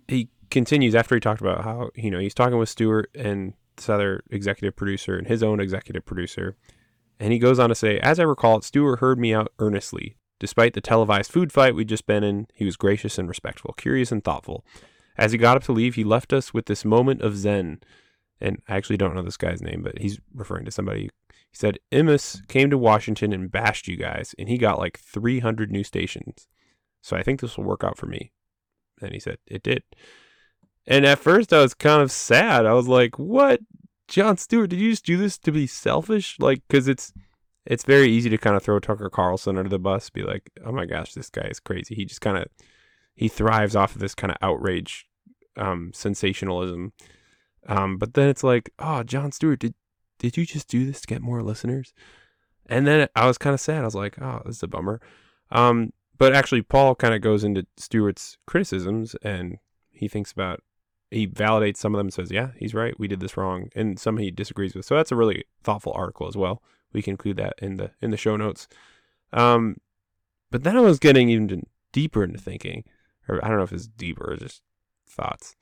he 0.07 0.29
continues 0.49 0.95
after 0.95 1.15
he 1.15 1.21
talked 1.21 1.41
about 1.41 1.63
how 1.63 1.91
you 1.93 2.09
know 2.09 2.19
he's 2.19 2.33
talking 2.33 2.57
with 2.57 2.69
Stewart 2.69 3.11
and 3.13 3.53
this 3.75 3.89
other 3.89 4.23
executive 4.31 4.75
producer 4.75 5.15
and 5.15 5.27
his 5.27 5.43
own 5.43 5.59
executive 5.59 6.05
producer, 6.05 6.57
and 7.19 7.31
he 7.31 7.37
goes 7.37 7.59
on 7.59 7.69
to 7.69 7.75
say, 7.75 7.99
as 7.99 8.19
I 8.19 8.23
recall, 8.23 8.57
it, 8.57 8.63
Stewart 8.63 8.99
heard 8.99 9.19
me 9.19 9.33
out 9.33 9.51
earnestly. 9.59 10.17
Despite 10.39 10.73
the 10.73 10.81
televised 10.81 11.31
food 11.31 11.51
fight 11.51 11.75
we'd 11.75 11.89
just 11.89 12.05
been 12.07 12.23
in, 12.23 12.47
he 12.53 12.65
was 12.65 12.75
gracious 12.77 13.17
and 13.17 13.27
respectful, 13.27 13.73
curious 13.77 14.11
and 14.11 14.23
thoughtful. 14.23 14.65
As 15.17 15.31
he 15.31 15.37
got 15.37 15.57
up 15.57 15.63
to 15.63 15.71
leave, 15.71 15.95
he 15.95 16.03
left 16.03 16.31
us 16.31 16.53
with 16.53 16.67
this 16.67 16.85
moment 16.85 17.21
of 17.21 17.35
zen 17.35 17.79
and 18.39 18.61
I 18.67 18.75
actually 18.75 18.97
don't 18.97 19.15
know 19.15 19.23
this 19.23 19.37
guy's 19.37 19.61
name, 19.61 19.81
but 19.81 19.99
he's 19.99 20.19
referring 20.33 20.65
to 20.65 20.71
somebody. 20.71 21.09
He 21.29 21.55
said 21.55 21.79
Imus 21.91 22.47
came 22.47 22.69
to 22.69 22.77
Washington 22.77 23.33
and 23.33 23.51
bashed 23.51 23.87
you 23.87 23.97
guys, 23.97 24.35
and 24.37 24.47
he 24.47 24.57
got 24.57 24.79
like 24.79 24.99
300 24.99 25.71
new 25.71 25.83
stations. 25.83 26.47
So 27.01 27.15
I 27.15 27.23
think 27.23 27.39
this 27.39 27.57
will 27.57 27.63
work 27.63 27.83
out 27.83 27.97
for 27.97 28.05
me. 28.05 28.31
And 29.01 29.13
he 29.13 29.19
said 29.19 29.37
it 29.47 29.63
did. 29.63 29.83
And 30.85 31.05
at 31.05 31.19
first, 31.19 31.51
I 31.53 31.61
was 31.61 31.73
kind 31.73 32.01
of 32.01 32.11
sad. 32.11 32.65
I 32.65 32.73
was 32.73 32.87
like, 32.87 33.19
"What, 33.19 33.59
Jon 34.07 34.37
Stewart? 34.37 34.69
Did 34.69 34.79
you 34.79 34.91
just 34.91 35.05
do 35.05 35.17
this 35.17 35.37
to 35.39 35.51
be 35.51 35.67
selfish? 35.67 36.37
Like, 36.39 36.61
because 36.67 36.87
it's 36.87 37.13
it's 37.65 37.83
very 37.83 38.09
easy 38.09 38.29
to 38.29 38.37
kind 38.37 38.55
of 38.55 38.63
throw 38.63 38.79
Tucker 38.79 39.09
Carlson 39.09 39.57
under 39.57 39.69
the 39.69 39.79
bus, 39.79 40.09
be 40.09 40.23
like, 40.23 40.49
"Oh 40.65 40.71
my 40.71 40.85
gosh, 40.85 41.13
this 41.13 41.29
guy 41.29 41.47
is 41.47 41.59
crazy." 41.59 41.95
He 41.95 42.05
just 42.05 42.21
kind 42.21 42.37
of 42.37 42.47
he 43.15 43.27
thrives 43.27 43.75
off 43.75 43.95
of 43.95 44.01
this 44.01 44.15
kind 44.15 44.31
of 44.31 44.37
outrage, 44.41 45.07
um, 45.57 45.91
sensationalism. 45.93 46.93
Um, 47.67 47.97
but 47.97 48.13
then 48.13 48.29
it's 48.29 48.43
like, 48.43 48.71
oh, 48.79 49.03
Jon 49.03 49.31
Stewart, 49.31 49.59
did 49.59 49.73
did 50.19 50.37
you 50.37 50.45
just 50.45 50.67
do 50.67 50.85
this 50.85 51.01
to 51.01 51.07
get 51.07 51.21
more 51.21 51.43
listeners? 51.43 51.93
And 52.67 52.87
then 52.87 53.07
I 53.15 53.27
was 53.27 53.37
kind 53.37 53.53
of 53.53 53.59
sad. 53.59 53.81
I 53.81 53.85
was 53.85 53.95
like, 53.95 54.19
oh, 54.21 54.41
this 54.45 54.57
is 54.57 54.63
a 54.63 54.67
bummer. 54.67 55.01
Um, 55.51 55.93
but 56.17 56.33
actually, 56.33 56.61
Paul 56.61 56.95
kind 56.95 57.13
of 57.13 57.21
goes 57.21 57.43
into 57.43 57.65
Stewart's 57.77 58.37
criticisms 58.45 59.15
and 59.21 59.57
he 59.91 60.07
thinks 60.07 60.31
about, 60.31 60.63
he 61.11 61.27
validates 61.27 61.77
some 61.77 61.93
of 61.93 61.99
them 61.99 62.07
and 62.07 62.13
says, 62.13 62.31
yeah, 62.31 62.51
he's 62.57 62.73
right. 62.73 62.99
We 62.99 63.07
did 63.07 63.19
this 63.19 63.37
wrong. 63.37 63.69
And 63.75 63.99
some 63.99 64.17
he 64.17 64.31
disagrees 64.31 64.75
with. 64.75 64.85
So 64.85 64.95
that's 64.95 65.11
a 65.11 65.15
really 65.15 65.45
thoughtful 65.63 65.93
article 65.95 66.27
as 66.27 66.35
well. 66.35 66.61
We 66.93 67.01
can 67.01 67.11
include 67.11 67.37
that 67.37 67.53
in 67.59 67.77
the 67.77 67.91
in 68.01 68.11
the 68.11 68.17
show 68.17 68.35
notes. 68.35 68.67
Um, 69.33 69.77
but 70.51 70.63
then 70.63 70.77
I 70.77 70.81
was 70.81 70.99
getting 70.99 71.29
even 71.29 71.63
deeper 71.91 72.23
into 72.23 72.39
thinking, 72.39 72.83
or 73.27 73.43
I 73.43 73.47
don't 73.47 73.57
know 73.57 73.63
if 73.63 73.73
it's 73.73 73.87
deeper 73.87 74.31
or 74.31 74.37
just 74.37 74.61
thoughts. 75.07 75.55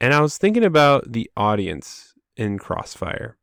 And 0.00 0.14
I 0.14 0.20
was 0.20 0.38
thinking 0.38 0.64
about 0.64 1.12
the 1.12 1.30
audience 1.36 2.14
in 2.36 2.58
Crossfire 2.58 3.36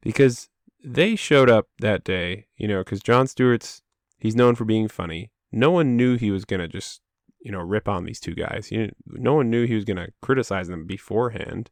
because 0.00 0.48
they 0.82 1.16
showed 1.16 1.50
up 1.50 1.68
that 1.80 2.04
day, 2.04 2.46
you 2.56 2.68
know, 2.68 2.80
because 2.80 3.02
Jon 3.02 3.26
Stewart's, 3.26 3.82
he's 4.22 4.36
known 4.36 4.54
for 4.54 4.64
being 4.64 4.86
funny. 4.86 5.32
No 5.50 5.72
one 5.72 5.96
knew 5.96 6.16
he 6.16 6.30
was 6.30 6.44
going 6.44 6.60
to 6.60 6.68
just, 6.68 7.00
you 7.40 7.50
know, 7.50 7.58
rip 7.58 7.88
on 7.88 8.04
these 8.04 8.20
two 8.20 8.34
guys. 8.34 8.70
No 9.06 9.34
one 9.34 9.50
knew 9.50 9.66
he 9.66 9.74
was 9.74 9.84
going 9.84 9.96
to 9.96 10.12
criticize 10.22 10.68
them 10.68 10.86
beforehand. 10.86 11.70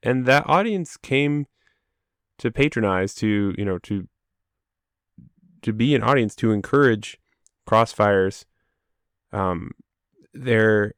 And 0.00 0.26
that 0.26 0.48
audience 0.48 0.96
came 0.96 1.46
to 2.38 2.52
patronize, 2.52 3.14
to, 3.16 3.52
you 3.58 3.64
know, 3.64 3.78
to, 3.80 4.08
to 5.62 5.72
be 5.72 5.94
an 5.96 6.04
audience, 6.04 6.36
to 6.36 6.52
encourage 6.52 7.18
Crossfire's, 7.68 8.46
um, 9.32 9.72
their, 10.32 10.94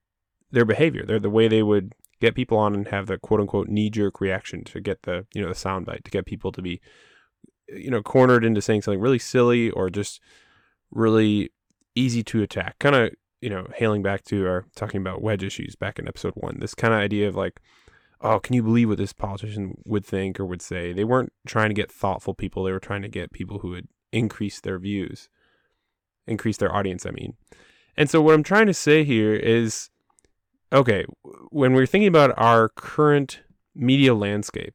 their 0.51 0.67
behavior, 0.67 1.05
their, 1.07 1.19
the 1.19 1.31
way 1.31 1.49
they 1.49 1.63
would 1.63 1.95
get 2.21 2.37
people 2.37 2.59
on 2.59 2.75
and 2.75 2.89
have 2.89 3.07
the 3.07 3.19
quote 3.19 3.41
unquote 3.41 3.69
knee 3.69 3.91
jerk 3.91 4.21
reaction 4.21 4.63
to 4.63 4.81
get 4.81 5.03
the 5.03 5.27
you 5.35 5.43
know 5.43 5.49
the 5.49 5.55
soundbite 5.55 6.05
to 6.05 6.11
get 6.11 6.25
people 6.25 6.53
to 6.53 6.63
be 6.63 6.81
you 7.69 7.91
know 7.91 8.03
cornered 8.03 8.45
into 8.45 8.63
saying 8.63 8.83
something 8.83 9.01
really 9.01 9.19
silly 9.19 9.71
or 9.71 9.91
just 9.91 10.21
really 10.91 11.51
easy 11.95 12.23
to 12.25 12.43
attack. 12.43 12.79
Kind 12.79 12.95
of 12.95 13.11
you 13.41 13.51
know 13.51 13.67
hailing 13.75 14.03
back 14.03 14.25
to 14.25 14.47
our 14.47 14.65
talking 14.77 15.01
about 15.01 15.23
wedge 15.23 15.43
issues 15.43 15.75
back 15.75 15.99
in 15.99 16.09
episode 16.09 16.35
one. 16.35 16.59
This 16.61 16.75
kind 16.75 16.95
of 16.95 17.01
idea 17.01 17.29
of 17.29 17.37
like. 17.37 17.61
Oh, 18.25 18.39
can 18.39 18.55
you 18.55 18.63
believe 18.63 18.89
what 18.89 18.99
this 18.99 19.13
politician 19.13 19.79
would 19.85 20.07
think 20.07 20.39
or 20.39 20.47
would 20.47 20.63
say? 20.63 20.93
They 20.93 21.03
weren't 21.03 21.33
trying 21.45 21.71
to 21.71 21.75
get 21.75 21.91
thoughtful 21.91 22.35
people. 22.35 22.63
They 22.63 22.71
were 22.71 22.79
trying 22.79 23.03
to 23.03 23.09
get 23.09 23.33
people 23.33 23.59
who 23.59 23.71
would 23.71 23.89
increase 24.13 24.61
their 24.61 24.79
views, 24.79 25.29
increase 26.29 26.57
their 26.57 26.73
audience, 26.73 27.05
I 27.05 27.11
mean. 27.11 27.35
And 27.97 28.09
so, 28.09 28.23
what 28.23 28.35
I'm 28.35 28.45
trying 28.45 28.69
to 28.69 28.75
say 28.75 29.03
here 29.03 29.35
is 29.35 29.91
okay, 30.73 31.05
when 31.51 31.75
we're 31.75 31.87
thinking 31.87 32.09
about 32.09 32.33
our 32.37 32.69
current 32.71 33.43
media 33.75 34.15
landscape, 34.15 34.75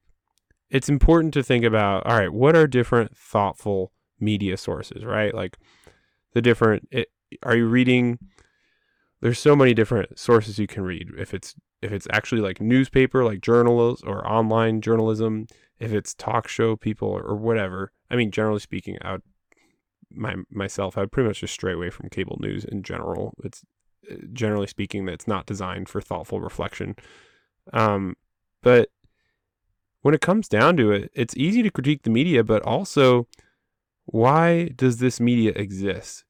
it's 0.70 0.90
important 0.90 1.34
to 1.34 1.44
think 1.44 1.64
about 1.64 2.06
all 2.06 2.18
right, 2.18 2.32
what 2.32 2.56
are 2.56 2.68
different 2.68 3.16
thoughtful 3.16 3.92
media 4.20 4.58
sources, 4.58 5.06
right? 5.06 5.34
Like 5.34 5.58
the 6.34 6.42
different 6.42 6.88
it, 6.92 7.10
are 7.44 7.56
you 7.56 7.68
reading 7.68 8.20
there's 9.22 9.40
so 9.40 9.56
many 9.56 9.74
different 9.74 10.18
sources 10.18 10.60
you 10.60 10.68
can 10.68 10.84
read. 10.84 11.10
If 11.18 11.34
it's 11.34 11.56
if 11.82 11.92
it's 11.92 12.08
actually 12.12 12.42
like 12.42 12.62
newspaper, 12.62 13.24
like 13.24 13.42
journals 13.42 14.02
or 14.04 14.28
online 14.28 14.82
journalism, 14.82 15.48
if 15.80 15.92
it's 15.92 16.14
talk 16.14 16.48
show 16.48 16.76
people 16.76 17.10
or, 17.10 17.36
whatever. 17.36 17.92
I 18.10 18.16
mean, 18.16 18.32
generally 18.32 18.60
speaking, 18.60 18.98
I 19.02 19.14
would 19.14 19.22
my 20.12 20.36
myself, 20.50 20.98
I 20.98 21.02
would 21.02 21.12
pretty 21.12 21.28
much 21.28 21.42
just 21.42 21.54
stray 21.54 21.74
away 21.74 21.90
from 21.90 22.10
cable 22.10 22.38
news 22.40 22.64
in 22.64 22.84
general. 22.84 23.34
It's 23.44 23.64
generally 24.34 24.68
speaking, 24.68 25.06
that's 25.06 25.28
not 25.28 25.46
designed 25.46 25.90
for 25.90 26.02
thoughtful 26.02 26.40
reflection. 26.40 26.96
Um, 27.74 28.16
but 28.64 28.90
when 30.08 30.16
it 30.16 30.22
comes 30.22 30.48
down 30.48 30.78
to 30.78 30.90
it, 30.90 31.12
it's 31.14 31.36
easy 31.36 31.62
to 31.62 31.70
critique 31.70 32.04
the 32.04 32.10
media, 32.10 32.42
but 32.42 32.64
also, 32.64 33.28
why 34.06 34.70
does 34.70 35.00
this 35.00 35.20
media 35.20 35.52
exist? 35.54 36.24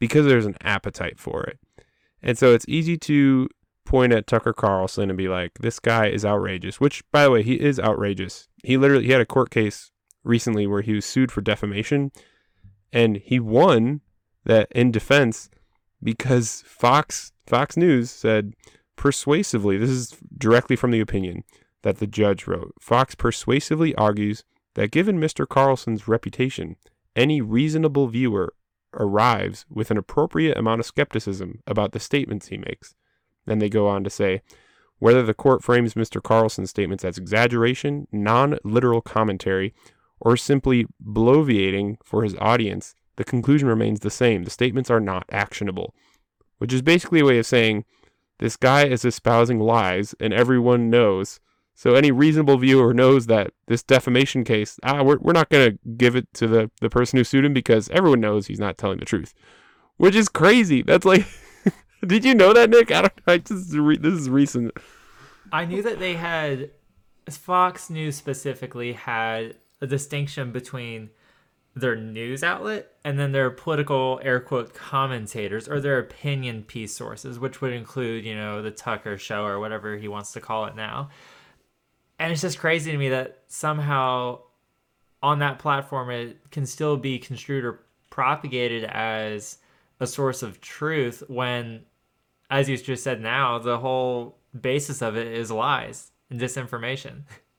Because 0.00 0.26
there's 0.26 0.46
an 0.46 0.56
appetite 0.62 1.16
for 1.16 1.44
it. 1.44 1.60
And 2.20 2.36
so 2.36 2.52
it's 2.52 2.64
easy 2.66 2.98
to 2.98 3.48
point 3.84 4.12
at 4.12 4.26
Tucker 4.26 4.52
Carlson 4.52 5.10
and 5.10 5.16
be 5.16 5.28
like, 5.28 5.52
this 5.60 5.78
guy 5.78 6.08
is 6.08 6.24
outrageous, 6.24 6.80
which, 6.80 7.08
by 7.12 7.22
the 7.22 7.30
way, 7.30 7.44
he 7.44 7.60
is 7.60 7.78
outrageous. 7.78 8.48
He 8.64 8.76
literally 8.76 9.04
he 9.04 9.12
had 9.12 9.20
a 9.20 9.26
court 9.26 9.50
case 9.50 9.92
recently 10.24 10.66
where 10.66 10.82
he 10.82 10.94
was 10.94 11.04
sued 11.04 11.30
for 11.30 11.40
defamation 11.40 12.10
and 12.92 13.16
he 13.18 13.38
won 13.38 14.00
that 14.44 14.66
in 14.72 14.90
defense 14.90 15.50
because 16.02 16.64
Fox 16.66 17.30
Fox 17.46 17.76
News 17.76 18.10
said 18.10 18.54
persuasively, 18.96 19.78
this 19.78 19.88
is 19.88 20.16
directly 20.36 20.74
from 20.74 20.90
the 20.90 20.98
opinion 20.98 21.44
that 21.82 21.98
the 21.98 22.06
judge 22.06 22.46
wrote. 22.46 22.74
Fox 22.80 23.14
persuasively 23.14 23.94
argues 23.94 24.44
that 24.74 24.90
given 24.90 25.20
Mr. 25.20 25.48
Carlson's 25.48 26.06
reputation, 26.06 26.76
any 27.16 27.40
reasonable 27.40 28.06
viewer 28.08 28.54
arrives 28.94 29.66
with 29.70 29.90
an 29.90 29.96
appropriate 29.96 30.56
amount 30.56 30.80
of 30.80 30.86
skepticism 30.86 31.62
about 31.66 31.92
the 31.92 32.00
statements 32.00 32.48
he 32.48 32.58
makes. 32.58 32.94
Then 33.46 33.58
they 33.58 33.68
go 33.68 33.88
on 33.88 34.04
to 34.04 34.10
say, 34.10 34.42
whether 34.98 35.22
the 35.22 35.34
court 35.34 35.64
frames 35.64 35.94
Mr. 35.94 36.22
Carlson's 36.22 36.70
statements 36.70 37.04
as 37.04 37.16
exaggeration, 37.16 38.06
non 38.12 38.58
literal 38.64 39.00
commentary, 39.00 39.74
or 40.20 40.36
simply 40.36 40.86
bloviating 41.02 41.96
for 42.04 42.22
his 42.22 42.36
audience, 42.36 42.94
the 43.16 43.24
conclusion 43.24 43.66
remains 43.66 44.00
the 44.00 44.10
same. 44.10 44.44
The 44.44 44.50
statements 44.50 44.90
are 44.90 45.00
not 45.00 45.24
actionable, 45.30 45.94
which 46.58 46.72
is 46.72 46.82
basically 46.82 47.20
a 47.20 47.24
way 47.24 47.38
of 47.38 47.46
saying 47.46 47.86
this 48.38 48.56
guy 48.56 48.86
is 48.86 49.04
espousing 49.04 49.58
lies 49.58 50.14
and 50.20 50.32
everyone 50.32 50.90
knows. 50.90 51.40
So 51.80 51.94
any 51.94 52.10
reasonable 52.10 52.58
viewer 52.58 52.92
knows 52.92 53.26
that 53.28 53.54
this 53.66 53.82
defamation 53.82 54.44
case, 54.44 54.78
ah, 54.82 55.02
we're, 55.02 55.16
we're 55.16 55.32
not 55.32 55.48
going 55.48 55.70
to 55.70 55.78
give 55.96 56.14
it 56.14 56.28
to 56.34 56.46
the, 56.46 56.70
the 56.82 56.90
person 56.90 57.16
who 57.16 57.24
sued 57.24 57.42
him 57.42 57.54
because 57.54 57.88
everyone 57.88 58.20
knows 58.20 58.48
he's 58.48 58.60
not 58.60 58.76
telling 58.76 58.98
the 58.98 59.06
truth, 59.06 59.32
which 59.96 60.14
is 60.14 60.28
crazy. 60.28 60.82
That's 60.82 61.06
like, 61.06 61.24
did 62.06 62.22
you 62.22 62.34
know 62.34 62.52
that, 62.52 62.68
Nick? 62.68 62.92
I 62.92 63.00
don't 63.00 63.26
know. 63.26 63.32
I 63.32 63.38
just 63.38 63.72
re- 63.72 63.96
this 63.96 64.12
is 64.12 64.28
recent. 64.28 64.72
I 65.52 65.64
knew 65.64 65.80
that 65.80 65.98
they 65.98 66.16
had 66.16 66.68
Fox 67.30 67.88
News 67.88 68.14
specifically 68.14 68.92
had 68.92 69.56
a 69.80 69.86
distinction 69.86 70.52
between 70.52 71.08
their 71.74 71.96
news 71.96 72.42
outlet 72.42 72.90
and 73.06 73.18
then 73.18 73.32
their 73.32 73.48
political 73.48 74.20
air 74.22 74.38
quote 74.38 74.74
commentators 74.74 75.66
or 75.66 75.80
their 75.80 75.98
opinion 75.98 76.64
piece 76.64 76.94
sources 76.94 77.38
which 77.38 77.60
would 77.60 77.72
include 77.72 78.24
you 78.24 78.34
know 78.34 78.60
the 78.60 78.72
tucker 78.72 79.16
show 79.16 79.44
or 79.44 79.60
whatever 79.60 79.96
he 79.96 80.08
wants 80.08 80.32
to 80.32 80.40
call 80.40 80.66
it 80.66 80.74
now 80.74 81.08
and 82.20 82.30
it's 82.32 82.42
just 82.42 82.58
crazy 82.58 82.92
to 82.92 82.98
me 82.98 83.08
that 83.08 83.42
somehow 83.48 84.38
on 85.22 85.40
that 85.40 85.58
platform 85.58 86.10
it 86.10 86.38
can 86.52 86.64
still 86.64 86.96
be 86.96 87.18
construed 87.18 87.64
or 87.64 87.80
propagated 88.10 88.84
as 88.84 89.58
a 89.98 90.06
source 90.06 90.42
of 90.42 90.60
truth 90.60 91.24
when 91.26 91.80
as 92.50 92.68
you 92.68 92.76
just 92.76 93.02
said 93.02 93.20
now 93.20 93.58
the 93.58 93.78
whole 93.78 94.36
basis 94.58 95.02
of 95.02 95.16
it 95.16 95.26
is 95.26 95.50
lies 95.50 96.12
and 96.30 96.40
disinformation 96.40 97.22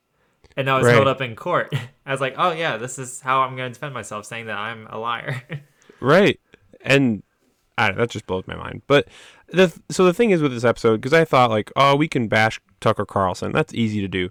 and 0.57 0.65
now 0.65 0.77
it's 0.77 0.85
right. 0.85 0.95
held 0.95 1.07
up 1.07 1.21
in 1.21 1.35
court. 1.35 1.73
I 2.05 2.11
was 2.11 2.21
like, 2.21 2.35
oh 2.37 2.51
yeah, 2.51 2.77
this 2.77 2.99
is 2.99 3.21
how 3.21 3.41
I'm 3.41 3.55
going 3.55 3.71
to 3.71 3.73
defend 3.73 3.93
myself, 3.93 4.25
saying 4.25 4.47
that 4.47 4.57
I'm 4.57 4.87
a 4.87 4.97
liar. 4.97 5.41
right, 5.99 6.39
and 6.81 7.23
I, 7.81 7.91
that 7.93 8.09
just 8.09 8.27
blows 8.27 8.45
my 8.47 8.55
mind. 8.55 8.83
But 8.87 9.07
the 9.47 9.77
so 9.89 10.05
the 10.05 10.13
thing 10.13 10.31
is 10.31 10.41
with 10.41 10.53
this 10.53 10.63
episode, 10.63 10.97
because 10.97 11.13
I 11.13 11.25
thought 11.25 11.49
like, 11.49 11.71
oh, 11.75 11.95
we 11.95 12.07
can 12.07 12.27
bash 12.27 12.59
Tucker 12.79 13.05
Carlson. 13.05 13.51
That's 13.51 13.73
easy 13.73 14.01
to 14.01 14.07
do. 14.07 14.29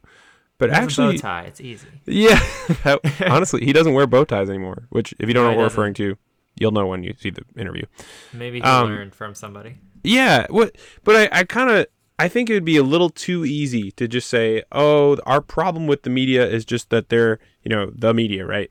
But 0.58 0.70
actually, 0.70 1.16
bow 1.16 1.22
tie. 1.22 1.42
It's 1.42 1.60
easy. 1.60 1.88
Yeah, 2.06 2.40
honestly, 3.26 3.64
he 3.64 3.72
doesn't 3.72 3.94
wear 3.94 4.06
bow 4.06 4.24
ties 4.24 4.48
anymore. 4.48 4.86
Which, 4.90 5.14
if 5.18 5.26
you 5.26 5.34
don't 5.34 5.44
no, 5.44 5.50
know 5.50 5.56
what 5.56 5.62
we're 5.62 5.64
referring 5.64 5.94
to, 5.94 6.16
you'll 6.58 6.70
know 6.70 6.86
when 6.86 7.02
you 7.02 7.14
see 7.18 7.30
the 7.30 7.42
interview. 7.56 7.86
Maybe 8.32 8.58
he 8.58 8.62
um, 8.62 8.90
learned 8.90 9.14
from 9.14 9.34
somebody. 9.34 9.78
Yeah, 10.04 10.46
what? 10.50 10.76
But 11.02 11.16
I, 11.16 11.40
I 11.40 11.44
kind 11.44 11.70
of 11.70 11.86
I 12.18 12.28
think 12.28 12.50
it 12.50 12.54
would 12.54 12.66
be 12.66 12.76
a 12.76 12.82
little 12.82 13.08
too 13.08 13.46
easy 13.46 13.90
to 13.92 14.06
just 14.06 14.28
say, 14.28 14.62
"Oh, 14.70 15.16
our 15.24 15.40
problem 15.40 15.86
with 15.86 16.02
the 16.02 16.10
media 16.10 16.46
is 16.46 16.66
just 16.66 16.90
that 16.90 17.08
they're, 17.08 17.38
you 17.64 17.70
know, 17.70 17.90
the 17.94 18.12
media, 18.12 18.46
right?" 18.46 18.70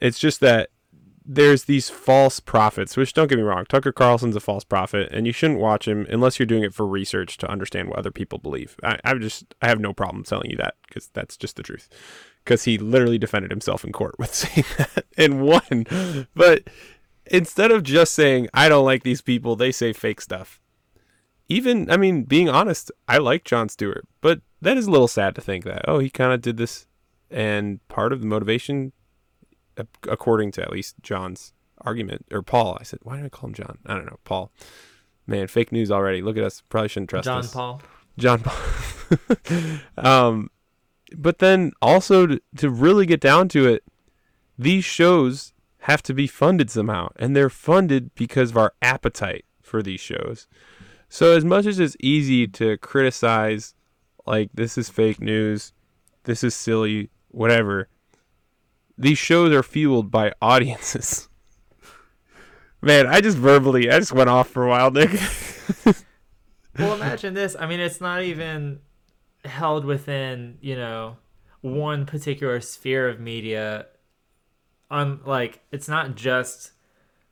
It's 0.00 0.18
just 0.18 0.40
that 0.40 0.70
there's 1.26 1.64
these 1.64 1.90
false 1.90 2.40
prophets, 2.40 2.96
which 2.96 3.12
don't 3.12 3.28
get 3.28 3.38
me 3.38 3.42
wrong, 3.42 3.64
Tucker 3.68 3.92
Carlson's 3.92 4.36
a 4.36 4.40
false 4.40 4.64
prophet, 4.64 5.10
and 5.12 5.26
you 5.26 5.32
shouldn't 5.32 5.60
watch 5.60 5.88
him 5.88 6.06
unless 6.08 6.38
you're 6.38 6.46
doing 6.46 6.62
it 6.62 6.74
for 6.74 6.86
research 6.86 7.36
to 7.38 7.50
understand 7.50 7.88
what 7.88 7.98
other 7.98 8.10
people 8.10 8.38
believe. 8.38 8.76
I, 8.82 8.98
I 9.04 9.14
just 9.14 9.54
I 9.60 9.68
have 9.68 9.80
no 9.80 9.92
problem 9.92 10.24
telling 10.24 10.50
you 10.50 10.56
that 10.58 10.74
because 10.86 11.08
that's 11.08 11.36
just 11.36 11.56
the 11.56 11.62
truth. 11.62 11.88
Because 12.44 12.64
he 12.64 12.78
literally 12.78 13.18
defended 13.18 13.50
himself 13.50 13.84
in 13.84 13.92
court 13.92 14.16
with 14.18 14.34
saying 14.34 14.66
that 14.78 15.04
and 15.16 15.42
won. 15.42 16.26
But 16.34 16.68
instead 17.26 17.70
of 17.70 17.82
just 17.82 18.14
saying 18.14 18.48
I 18.54 18.68
don't 18.68 18.84
like 18.84 19.02
these 19.02 19.22
people, 19.22 19.56
they 19.56 19.72
say 19.72 19.92
fake 19.92 20.20
stuff 20.20 20.60
even 21.48 21.90
I 21.90 21.96
mean, 21.96 22.24
being 22.24 22.48
honest, 22.48 22.90
I 23.08 23.18
like 23.18 23.44
Jon 23.44 23.68
Stewart, 23.68 24.06
but 24.20 24.40
that 24.60 24.76
is 24.76 24.86
a 24.86 24.90
little 24.90 25.08
sad 25.08 25.34
to 25.36 25.40
think 25.40 25.64
that 25.64 25.84
oh, 25.86 25.98
he 25.98 26.10
kind 26.10 26.32
of 26.32 26.40
did 26.40 26.56
this, 26.56 26.86
and 27.30 27.86
part 27.88 28.12
of 28.12 28.20
the 28.20 28.26
motivation, 28.26 28.92
according 30.08 30.52
to 30.52 30.62
at 30.62 30.70
least 30.70 30.96
John's 31.02 31.52
argument 31.80 32.26
or 32.30 32.42
Paul, 32.42 32.76
I 32.80 32.84
said, 32.84 33.00
why 33.02 33.16
did 33.16 33.26
I 33.26 33.28
call 33.28 33.48
him 33.48 33.54
John? 33.54 33.78
I 33.86 33.94
don't 33.94 34.06
know, 34.06 34.18
Paul. 34.24 34.50
Man, 35.26 35.46
fake 35.48 35.72
news 35.72 35.90
already. 35.90 36.22
Look 36.22 36.36
at 36.36 36.44
us. 36.44 36.62
Probably 36.68 36.88
shouldn't 36.88 37.10
trust 37.10 37.24
John 37.24 37.38
us. 37.40 37.52
Paul. 37.52 37.82
John 38.18 38.42
Paul. 38.42 39.78
um, 39.98 40.50
but 41.16 41.38
then 41.38 41.72
also 41.82 42.26
to, 42.26 42.40
to 42.56 42.70
really 42.70 43.06
get 43.06 43.20
down 43.20 43.48
to 43.50 43.66
it, 43.66 43.84
these 44.58 44.84
shows 44.84 45.52
have 45.80 46.02
to 46.02 46.14
be 46.14 46.26
funded 46.26 46.70
somehow, 46.70 47.08
and 47.16 47.36
they're 47.36 47.50
funded 47.50 48.14
because 48.14 48.50
of 48.50 48.56
our 48.56 48.72
appetite 48.82 49.44
for 49.62 49.82
these 49.82 50.00
shows. 50.00 50.46
So 51.08 51.36
as 51.36 51.44
much 51.44 51.66
as 51.66 51.78
it's 51.78 51.96
easy 52.00 52.46
to 52.48 52.76
criticize, 52.78 53.74
like 54.26 54.50
this 54.54 54.76
is 54.76 54.88
fake 54.88 55.20
news, 55.20 55.72
this 56.24 56.42
is 56.42 56.54
silly, 56.54 57.10
whatever, 57.28 57.88
these 58.98 59.18
shows 59.18 59.52
are 59.52 59.62
fueled 59.62 60.10
by 60.10 60.32
audiences. 60.40 61.28
Man, 62.82 63.06
I 63.06 63.20
just 63.20 63.36
verbally, 63.36 63.90
I 63.90 63.98
just 63.98 64.12
went 64.12 64.30
off 64.30 64.48
for 64.48 64.64
a 64.64 64.68
while, 64.68 64.90
Nick. 64.90 65.10
well, 66.78 66.94
imagine 66.94 67.34
this. 67.34 67.56
I 67.58 67.66
mean, 67.66 67.80
it's 67.80 68.00
not 68.00 68.22
even 68.22 68.80
held 69.44 69.84
within, 69.84 70.58
you 70.60 70.76
know, 70.76 71.16
one 71.60 72.06
particular 72.06 72.60
sphere 72.60 73.08
of 73.08 73.20
media. 73.20 73.86
On 74.90 75.20
like, 75.24 75.60
it's 75.72 75.88
not 75.88 76.14
just 76.14 76.72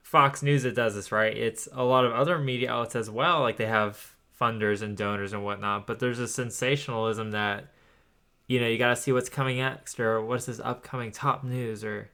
Fox 0.03 0.43
News 0.43 0.65
that 0.65 0.75
does 0.75 0.95
this, 0.95 1.13
right? 1.13 1.37
It's 1.37 1.69
a 1.73 1.85
lot 1.85 2.05
of 2.05 2.13
other 2.13 2.39
media 2.39 2.71
outlets 2.71 2.97
as 2.97 3.11
well. 3.11 3.41
Like 3.41 3.57
they 3.57 3.67
have 3.67 4.15
funders 4.41 4.83
and 4.83 4.97
donors 4.97 5.33
and 5.33 5.45
whatnot. 5.45 5.87
But 5.87 5.99
there's 5.99 6.19
a 6.19 6.29
sensationalism 6.29 7.31
that, 7.33 7.73
you 8.47 8.61
know, 8.61 8.67
you 8.67 8.79
got 8.79 8.91
to 8.91 8.97
see 8.97 9.13
what's 9.13 9.29
coming 9.29 9.59
next 9.59 9.99
or 9.99 10.23
what's 10.25 10.47
this 10.47 10.61
upcoming 10.61 11.11
top 11.11 11.45
news 11.45 11.85
or 11.85 12.11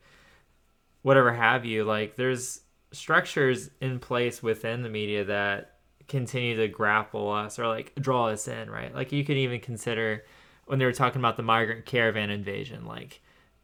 whatever 1.02 1.32
have 1.32 1.64
you. 1.64 1.84
Like 1.84 2.16
there's 2.16 2.60
structures 2.92 3.70
in 3.80 3.98
place 3.98 4.42
within 4.42 4.82
the 4.82 4.88
media 4.88 5.24
that 5.24 5.76
continue 6.08 6.56
to 6.56 6.68
grapple 6.68 7.30
us 7.30 7.58
or 7.58 7.66
like 7.66 7.94
draw 7.96 8.28
us 8.28 8.48
in, 8.48 8.70
right? 8.70 8.94
Like 8.94 9.12
you 9.12 9.24
could 9.24 9.36
even 9.36 9.60
consider 9.60 10.24
when 10.66 10.78
they 10.78 10.84
were 10.84 10.92
talking 10.92 11.20
about 11.20 11.36
the 11.36 11.42
migrant 11.42 11.84
caravan 11.84 12.30
invasion, 12.30 12.84
like 12.86 13.20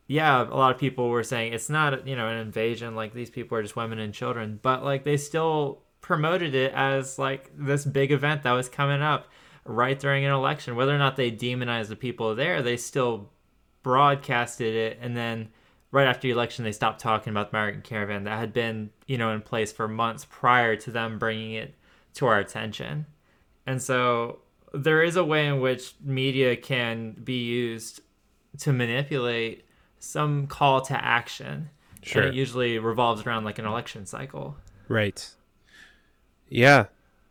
yeah, 0.08 0.42
a 0.42 0.54
lot 0.54 0.72
of 0.72 0.78
people 0.78 1.08
were 1.08 1.24
saying 1.24 1.52
it's 1.52 1.68
not, 1.68 2.06
you 2.06 2.14
know, 2.14 2.28
an 2.28 2.38
invasion 2.38 2.94
like 2.94 3.12
these 3.12 3.30
people 3.30 3.58
are 3.58 3.62
just 3.62 3.74
women 3.76 3.98
and 3.98 4.14
children, 4.14 4.60
but 4.62 4.84
like 4.84 5.04
they 5.04 5.16
still 5.16 5.82
promoted 6.00 6.54
it 6.54 6.72
as 6.72 7.18
like 7.18 7.50
this 7.56 7.84
big 7.84 8.12
event 8.12 8.44
that 8.44 8.52
was 8.52 8.68
coming 8.68 9.02
up 9.02 9.26
right 9.68 9.98
during 9.98 10.24
an 10.24 10.32
election. 10.32 10.76
Whether 10.76 10.94
or 10.94 10.98
not 10.98 11.16
they 11.16 11.30
demonized 11.30 11.90
the 11.90 11.96
people 11.96 12.34
there, 12.34 12.62
they 12.62 12.76
still 12.76 13.30
broadcasted 13.82 14.74
it 14.74 14.98
and 15.00 15.16
then 15.16 15.48
right 15.92 16.08
after 16.08 16.22
the 16.22 16.30
election 16.30 16.64
they 16.64 16.72
stopped 16.72 17.00
talking 17.00 17.30
about 17.30 17.50
the 17.50 17.56
migrant 17.56 17.84
caravan 17.84 18.24
that 18.24 18.38
had 18.38 18.52
been, 18.52 18.90
you 19.06 19.16
know, 19.16 19.32
in 19.32 19.40
place 19.40 19.72
for 19.72 19.86
months 19.86 20.26
prior 20.28 20.76
to 20.76 20.90
them 20.90 21.18
bringing 21.18 21.52
it 21.52 21.74
to 22.14 22.26
our 22.26 22.38
attention. 22.38 23.06
And 23.66 23.80
so 23.80 24.40
there 24.74 25.02
is 25.02 25.16
a 25.16 25.24
way 25.24 25.46
in 25.46 25.60
which 25.60 25.94
media 26.02 26.56
can 26.56 27.12
be 27.12 27.44
used 27.44 28.00
to 28.58 28.72
manipulate 28.72 29.64
some 29.98 30.46
call 30.46 30.80
to 30.82 31.04
action. 31.04 31.70
Sure. 32.02 32.22
And 32.22 32.32
it 32.32 32.36
usually 32.36 32.78
revolves 32.78 33.26
around 33.26 33.44
like 33.44 33.58
an 33.58 33.66
election 33.66 34.06
cycle. 34.06 34.56
Right. 34.88 35.28
Yeah. 36.48 36.86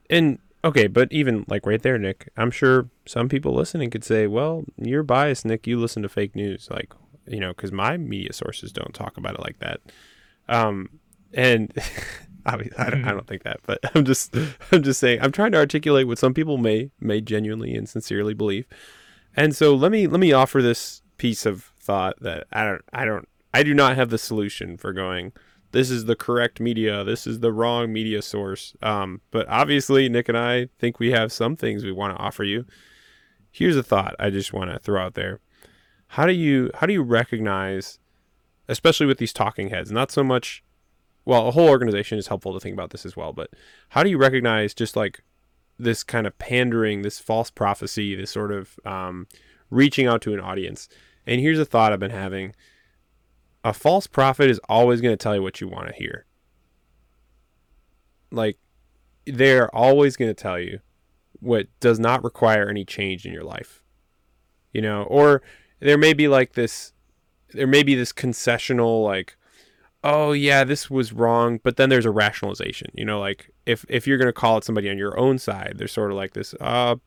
And 0.10 0.40
okay, 0.66 0.88
but 0.88 1.12
even 1.12 1.46
like 1.48 1.66
right 1.66 1.82
there, 1.82 1.98
Nick, 1.98 2.30
I'm 2.36 2.52
sure 2.52 2.90
some 3.06 3.30
people 3.30 3.54
listening 3.54 3.90
could 3.90 4.04
say, 4.04 4.28
well, 4.28 4.66
you're 4.78 5.04
biased, 5.04 5.46
Nick. 5.46 5.68
You 5.68 5.80
listen 5.80 6.04
to 6.04 6.10
fake 6.10 6.36
news. 6.36 6.68
Like, 6.70 6.94
you 7.28 7.40
know, 7.40 7.50
because 7.50 7.72
my 7.72 7.96
media 7.98 8.34
sources 8.34 8.72
don't 8.74 8.94
talk 8.94 9.18
about 9.18 9.36
it 9.36 9.42
like 9.42 9.60
that. 9.60 9.80
Um, 10.50 11.00
and 11.34 11.72
Obviously, 12.48 12.78
I 12.78 12.90
don't, 12.92 13.06
I 13.06 13.12
don't 13.12 13.28
think 13.28 13.44
that, 13.44 13.60
but 13.66 13.80
I'm 13.96 14.06
just 14.06 14.36
I'm 14.72 14.84
just 14.84 15.00
saying 15.00 15.20
I'm 15.22 15.32
trying 15.32 15.52
to 15.54 15.58
articulate 15.58 16.08
what 16.08 16.20
some 16.20 16.34
people 16.34 16.58
may 16.58 16.92
may 17.00 17.22
genuinely 17.22 17.76
and 17.76 17.90
sincerely 17.90 18.34
believe. 18.34 18.68
And 19.36 19.56
so 19.56 19.76
let 19.76 19.92
me 19.92 20.08
let 20.08 20.20
me 20.20 20.32
offer 20.32 20.62
this 20.62 21.02
piece 21.18 21.46
of 21.46 21.72
thought 21.80 22.16
that 22.22 22.46
I 22.52 22.64
don't 22.64 22.82
I 22.94 23.06
don't 23.06 23.28
I 23.54 23.64
do 23.64 23.74
not 23.74 23.96
have 23.96 24.10
the 24.10 24.18
solution 24.18 24.78
for 24.78 24.94
going 24.94 25.34
this 25.76 25.90
is 25.90 26.06
the 26.06 26.16
correct 26.16 26.62
media, 26.62 27.04
this 27.04 27.28
is 27.28 27.42
the 27.42 27.52
wrong 27.52 27.92
media 27.92 28.22
source. 28.22 28.74
Um, 28.82 29.20
but 29.30 29.46
obviously 29.50 30.08
Nick 30.08 30.30
and 30.30 30.38
I 30.38 30.70
think 30.80 31.02
we 31.02 31.12
have 31.12 31.34
some 31.34 31.58
things 31.58 31.84
we 31.84 31.92
want 31.92 32.16
to 32.16 32.24
offer 32.24 32.46
you. 32.46 32.66
Here's 33.52 33.76
a 33.76 33.84
thought 33.84 34.16
I 34.18 34.30
just 34.30 34.54
want 34.54 34.72
to 34.72 34.80
throw 34.80 35.04
out 35.04 35.16
there. 35.16 35.42
How 36.08 36.26
do 36.26 36.32
you 36.32 36.72
how 36.76 36.88
do 36.88 36.94
you 36.94 37.02
recognize 37.04 38.00
especially 38.70 39.06
with 39.06 39.18
these 39.18 39.34
talking 39.34 39.70
heads, 39.70 39.92
not 39.92 40.12
so 40.12 40.24
much 40.24 40.64
well, 41.26 41.50
a 41.50 41.52
whole 41.52 41.68
organization 41.68 42.18
is 42.18 42.28
helpful 42.28 42.54
to 42.54 42.60
think 42.60 42.74
about 42.74 42.92
this 42.92 43.06
as 43.06 43.18
well. 43.18 43.34
But 43.34 43.50
how 43.90 44.02
do 44.02 44.10
you 44.10 44.18
recognize 44.18 44.74
just 44.74 44.96
like 44.96 45.24
this 45.78 46.04
kind 46.04 46.26
of 46.26 46.38
pandering, 46.38 47.02
this 47.02 47.20
false 47.20 47.50
prophecy, 47.50 48.16
this 48.16 48.32
sort 48.32 48.54
of 48.54 48.80
um, 48.86 49.28
reaching 49.70 50.08
out 50.08 50.22
to 50.22 50.34
an 50.34 50.40
audience? 50.40 50.88
And 51.28 51.42
here's 51.42 51.60
a 51.60 51.66
thought 51.66 51.92
I've 51.92 52.00
been 52.00 52.12
having 52.12 52.56
a 53.66 53.74
false 53.74 54.06
prophet 54.06 54.48
is 54.48 54.62
always 54.70 55.02
going 55.02 55.12
to 55.12 55.22
tell 55.22 55.36
you 55.36 55.42
what 55.42 55.60
you 55.60 55.68
want 55.68 55.88
to 55.88 55.94
hear. 55.94 56.28
Like, 58.32 58.60
they're 59.26 59.74
always 59.76 60.16
going 60.16 60.30
to 60.30 60.40
tell 60.40 60.60
you 60.60 60.80
what 61.40 61.68
does 61.80 62.00
not 62.00 62.24
require 62.24 62.70
any 62.70 62.86
change 62.86 63.26
in 63.26 63.34
your 63.34 63.44
life. 63.44 63.82
You 64.72 64.84
know, 64.84 65.04
or 65.04 65.42
there 65.80 65.98
may 65.98 66.14
be 66.14 66.28
like 66.28 66.54
this, 66.54 66.94
there 67.54 67.66
may 67.66 67.82
be 67.82 67.96
this 67.96 68.14
concessional, 68.14 69.04
like, 69.04 69.36
oh 70.04 70.32
yeah, 70.32 70.64
this 70.64 70.92
was 70.92 71.12
wrong, 71.12 71.60
but 71.64 71.76
then 71.78 71.90
there's 71.90 72.06
a 72.06 72.12
rationalization. 72.12 72.92
You 72.94 73.06
know, 73.06 73.20
like 73.20 73.50
if 73.66 73.84
if 73.90 74.06
you're 74.06 74.20
gonna 74.20 74.34
call 74.34 74.60
it 74.60 74.64
somebody 74.64 74.92
on 74.92 75.00
your 75.00 75.18
own 75.18 75.40
side, 75.40 75.76
there's 75.78 75.92
sort 75.92 76.12
of 76.12 76.18
like 76.18 76.34
this, 76.34 76.54
uh, 76.62 76.98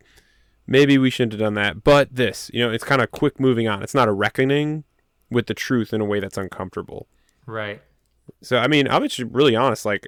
maybe 0.66 0.98
we 0.98 1.10
shouldn't 1.10 1.34
have 1.34 1.40
done 1.40 1.54
that, 1.54 1.84
but 1.84 2.12
this, 2.12 2.50
you 2.52 2.66
know, 2.66 2.72
it's 2.72 2.82
kind 2.82 3.00
of 3.00 3.12
quick 3.12 3.38
moving 3.38 3.68
on. 3.68 3.82
It's 3.82 3.94
not 3.94 4.08
a 4.08 4.12
reckoning 4.12 4.82
with 5.30 5.46
the 5.46 5.54
truth 5.54 5.92
in 5.92 6.00
a 6.00 6.04
way 6.04 6.20
that's 6.20 6.38
uncomfortable. 6.38 7.06
Right. 7.46 7.82
So 8.42 8.58
I 8.58 8.66
mean, 8.66 8.88
I'm 8.88 9.02
just 9.08 9.18
really 9.32 9.56
honest. 9.56 9.84
Like, 9.84 10.06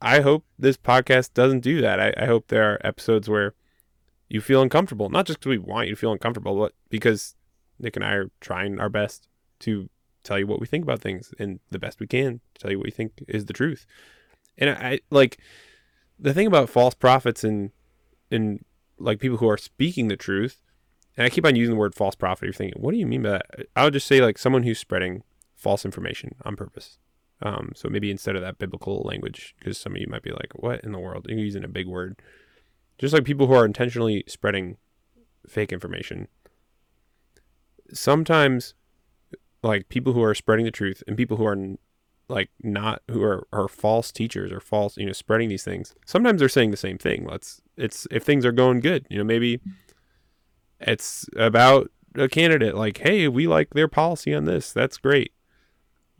I 0.00 0.20
hope 0.20 0.44
this 0.58 0.76
podcast 0.76 1.34
doesn't 1.34 1.60
do 1.60 1.80
that. 1.80 2.00
I, 2.00 2.14
I 2.16 2.26
hope 2.26 2.48
there 2.48 2.72
are 2.72 2.86
episodes 2.86 3.28
where 3.28 3.54
you 4.28 4.40
feel 4.40 4.62
uncomfortable, 4.62 5.08
not 5.08 5.26
just 5.26 5.40
because 5.40 5.50
we 5.50 5.58
want 5.58 5.88
you 5.88 5.94
to 5.94 6.00
feel 6.00 6.12
uncomfortable, 6.12 6.56
but 6.56 6.74
because 6.88 7.34
Nick 7.78 7.96
and 7.96 8.04
I 8.04 8.12
are 8.12 8.30
trying 8.40 8.78
our 8.78 8.88
best 8.88 9.26
to 9.60 9.88
tell 10.22 10.38
you 10.38 10.46
what 10.46 10.60
we 10.60 10.66
think 10.66 10.84
about 10.84 11.00
things 11.00 11.32
and 11.38 11.60
the 11.70 11.78
best 11.78 12.00
we 12.00 12.06
can 12.06 12.40
tell 12.58 12.70
you 12.70 12.78
what 12.78 12.84
we 12.84 12.90
think 12.90 13.24
is 13.26 13.46
the 13.46 13.52
truth. 13.52 13.86
And 14.58 14.70
I, 14.70 14.72
I 14.72 15.00
like 15.10 15.38
the 16.18 16.34
thing 16.34 16.46
about 16.46 16.68
false 16.68 16.94
prophets 16.94 17.44
and 17.44 17.70
and 18.30 18.64
like 18.98 19.20
people 19.20 19.38
who 19.38 19.48
are 19.48 19.56
speaking 19.56 20.08
the 20.08 20.16
truth. 20.16 20.60
And 21.18 21.26
I 21.26 21.30
keep 21.30 21.44
on 21.44 21.56
using 21.56 21.74
the 21.74 21.78
word 21.78 21.96
false 21.96 22.14
prophet. 22.14 22.46
You're 22.46 22.52
thinking, 22.52 22.80
what 22.80 22.92
do 22.92 22.96
you 22.96 23.06
mean 23.06 23.22
by 23.22 23.30
that? 23.30 23.46
I 23.74 23.82
would 23.82 23.92
just 23.92 24.06
say 24.06 24.20
like 24.20 24.38
someone 24.38 24.62
who's 24.62 24.78
spreading 24.78 25.24
false 25.56 25.84
information 25.84 26.36
on 26.44 26.54
purpose. 26.54 26.98
Um, 27.42 27.72
so 27.74 27.88
maybe 27.88 28.12
instead 28.12 28.36
of 28.36 28.42
that 28.42 28.58
biblical 28.58 29.02
language, 29.02 29.56
because 29.58 29.78
some 29.78 29.96
of 29.96 30.00
you 30.00 30.06
might 30.08 30.22
be 30.22 30.30
like, 30.30 30.52
what 30.54 30.80
in 30.84 30.92
the 30.92 30.98
world? 31.00 31.26
You're 31.28 31.40
using 31.40 31.64
a 31.64 31.68
big 31.68 31.88
word. 31.88 32.22
Just 32.98 33.12
like 33.12 33.24
people 33.24 33.48
who 33.48 33.52
are 33.52 33.64
intentionally 33.64 34.22
spreading 34.28 34.76
fake 35.48 35.72
information. 35.72 36.28
Sometimes 37.92 38.74
like 39.62 39.88
people 39.88 40.12
who 40.12 40.22
are 40.22 40.36
spreading 40.36 40.66
the 40.66 40.70
truth 40.70 41.02
and 41.08 41.16
people 41.16 41.36
who 41.36 41.46
are 41.46 41.58
like 42.28 42.50
not 42.62 43.02
who 43.10 43.24
are, 43.24 43.48
are 43.52 43.66
false 43.66 44.12
teachers 44.12 44.52
or 44.52 44.60
false 44.60 44.96
you 44.96 45.06
know 45.06 45.12
spreading 45.12 45.48
these 45.48 45.64
things 45.64 45.94
sometimes 46.04 46.38
they're 46.38 46.48
saying 46.48 46.70
the 46.70 46.76
same 46.76 46.98
thing 46.98 47.26
let's 47.26 47.62
it's 47.76 48.06
if 48.10 48.22
things 48.22 48.44
are 48.44 48.52
going 48.52 48.80
good 48.80 49.06
you 49.08 49.16
know 49.16 49.24
maybe 49.24 49.60
it's 50.80 51.28
about 51.36 51.90
a 52.14 52.28
candidate 52.28 52.74
like 52.74 52.98
hey 52.98 53.28
we 53.28 53.46
like 53.46 53.70
their 53.70 53.88
policy 53.88 54.34
on 54.34 54.44
this 54.44 54.72
that's 54.72 54.98
great 54.98 55.32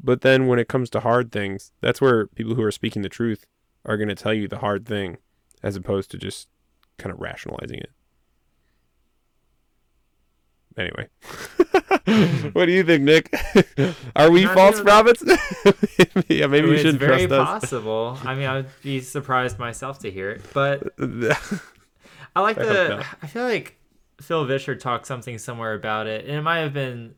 but 0.03 0.21
then 0.21 0.47
when 0.47 0.59
it 0.59 0.69
comes 0.69 0.91
to 0.91 1.01
hard 1.01 1.33
things 1.33 1.73
that's 1.81 2.01
where 2.01 2.27
people 2.29 2.55
who 2.55 2.63
are 2.63 2.71
speaking 2.71 3.03
the 3.03 3.09
truth 3.09 3.47
are 3.85 3.97
going 3.97 4.09
to 4.09 4.15
tell 4.15 4.35
you 4.35 4.47
the 4.47 4.59
hard 4.59 4.87
thing 4.87 5.17
as 5.63 5.77
opposed 5.77 6.11
to 6.11 6.19
just 6.19 6.49
kind 6.99 7.13
of 7.13 7.21
rationalizing 7.21 7.79
it 7.79 7.91
anyway. 10.79 11.09
what 12.53 12.67
do 12.67 12.73
you 12.73 12.85
think, 12.85 13.03
Nick? 13.03 13.35
Are 14.17 14.31
we 14.31 14.47
false 14.47 14.81
prophets? 14.81 15.23
yeah, 15.27 16.05
maybe 16.15 16.45
I 16.45 16.47
mean, 16.47 16.69
you 16.69 16.79
should 16.79 16.99
trust 16.99 17.25
us. 17.25 17.29
Very 17.29 17.45
possible. 17.45 18.19
I 18.25 18.35
mean, 18.35 18.47
I'd 18.47 18.67
be 18.83 19.01
surprised 19.01 19.59
myself 19.59 20.01
to 20.01 20.11
hear 20.11 20.31
it, 20.31 20.43
but 20.53 20.83
I 22.35 22.41
like 22.41 22.57
the. 22.57 23.05
I 23.23 23.27
feel 23.27 23.45
like 23.45 23.78
Phil 24.21 24.45
Vischer 24.45 24.75
talked 24.75 25.07
something 25.07 25.39
somewhere 25.39 25.75
about 25.75 26.07
it, 26.07 26.25
and 26.27 26.37
it 26.37 26.43
might 26.43 26.59
have 26.59 26.73
been 26.73 27.15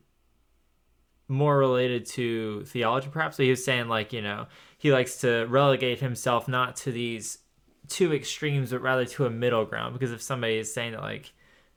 more 1.27 1.57
related 1.57 2.05
to 2.05 2.63
theology, 2.65 3.07
perhaps. 3.11 3.37
So 3.37 3.43
he 3.43 3.49
was 3.49 3.63
saying 3.63 3.87
like, 3.87 4.13
you 4.13 4.21
know, 4.21 4.47
he 4.77 4.91
likes 4.91 5.17
to 5.21 5.45
relegate 5.45 5.99
himself 5.99 6.47
not 6.47 6.75
to 6.77 6.91
these 6.91 7.39
two 7.87 8.13
extremes, 8.13 8.71
but 8.71 8.81
rather 8.81 9.05
to 9.05 9.25
a 9.25 9.29
middle 9.29 9.65
ground. 9.65 9.93
Because 9.93 10.11
if 10.11 10.21
somebody 10.21 10.57
is 10.57 10.73
saying 10.73 10.91
that 10.91 11.01
like 11.01 11.33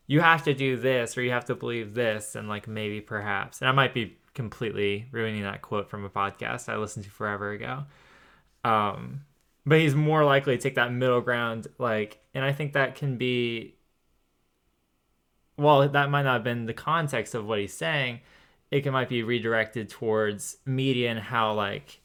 you 0.07 0.21
have 0.21 0.43
to 0.45 0.55
do 0.55 0.77
this 0.77 1.17
or 1.17 1.23
you 1.23 1.31
have 1.31 1.47
to 1.47 1.55
believe 1.55 1.95
this 1.95 2.35
and 2.35 2.49
like 2.49 2.69
maybe 2.69 3.01
perhaps 3.01 3.61
and 3.61 3.69
i 3.69 3.73
might 3.73 3.95
be 3.95 4.17
completely 4.35 5.07
ruining 5.13 5.43
that 5.43 5.63
quote 5.63 5.89
from 5.89 6.05
a 6.05 6.11
podcast 6.11 6.69
i 6.69 6.77
listened 6.77 7.05
to 7.05 7.11
forever 7.11 7.53
ago 7.53 7.85
um 8.65 9.21
but 9.67 9.79
he's 9.79 9.95
more 9.95 10.25
likely 10.25 10.57
to 10.57 10.63
take 10.63 10.75
that 10.75 10.93
middle 10.93 11.21
ground 11.21 11.67
like 11.79 12.19
and 12.35 12.45
i 12.45 12.53
think 12.53 12.73
that 12.73 12.95
can 12.95 13.17
be 13.17 13.75
well 15.57 15.89
that 15.89 16.11
might 16.11 16.23
not 16.23 16.35
have 16.35 16.45
been 16.45 16.67
the 16.67 16.75
context 16.75 17.35
of 17.35 17.47
what 17.47 17.59
he's 17.59 17.73
saying 17.73 18.21
it 18.71 18.83
can 18.83 18.93
might 18.93 19.09
be 19.09 19.23
redirected 19.23 19.89
towards 19.89 20.57
media 20.67 21.11
and 21.11 21.21
how 21.21 21.53
like 21.53 22.01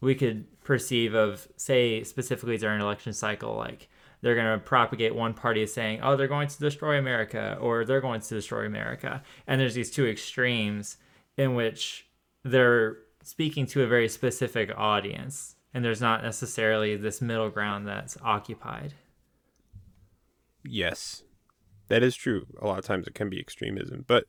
we 0.00 0.14
could 0.14 0.44
perceive 0.62 1.14
of 1.14 1.48
say 1.56 2.02
specifically 2.04 2.58
during 2.58 2.80
election 2.80 3.12
cycle 3.12 3.56
like 3.56 3.88
they're 4.22 4.34
going 4.34 4.58
to 4.58 4.64
propagate 4.64 5.14
one 5.14 5.34
party 5.34 5.62
as 5.62 5.72
saying, 5.72 6.00
oh, 6.02 6.16
they're 6.16 6.26
going 6.26 6.48
to 6.48 6.58
destroy 6.58 6.98
America 6.98 7.56
or 7.60 7.84
they're 7.84 8.00
going 8.00 8.20
to 8.20 8.28
destroy 8.28 8.66
America. 8.66 9.22
And 9.46 9.60
there's 9.60 9.74
these 9.74 9.90
two 9.90 10.06
extremes 10.06 10.96
in 11.36 11.54
which 11.54 12.08
they're 12.42 12.96
speaking 13.22 13.66
to 13.66 13.82
a 13.82 13.86
very 13.86 14.08
specific 14.08 14.72
audience. 14.76 15.54
and 15.74 15.84
there's 15.84 16.00
not 16.00 16.22
necessarily 16.22 16.96
this 16.96 17.20
middle 17.20 17.50
ground 17.50 17.86
that's 17.86 18.16
occupied. 18.22 18.94
Yes, 20.64 21.22
that 21.88 22.02
is 22.02 22.16
true. 22.16 22.46
A 22.60 22.66
lot 22.66 22.78
of 22.78 22.84
times 22.84 23.06
it 23.06 23.14
can 23.14 23.30
be 23.30 23.40
extremism, 23.40 24.04
but 24.06 24.24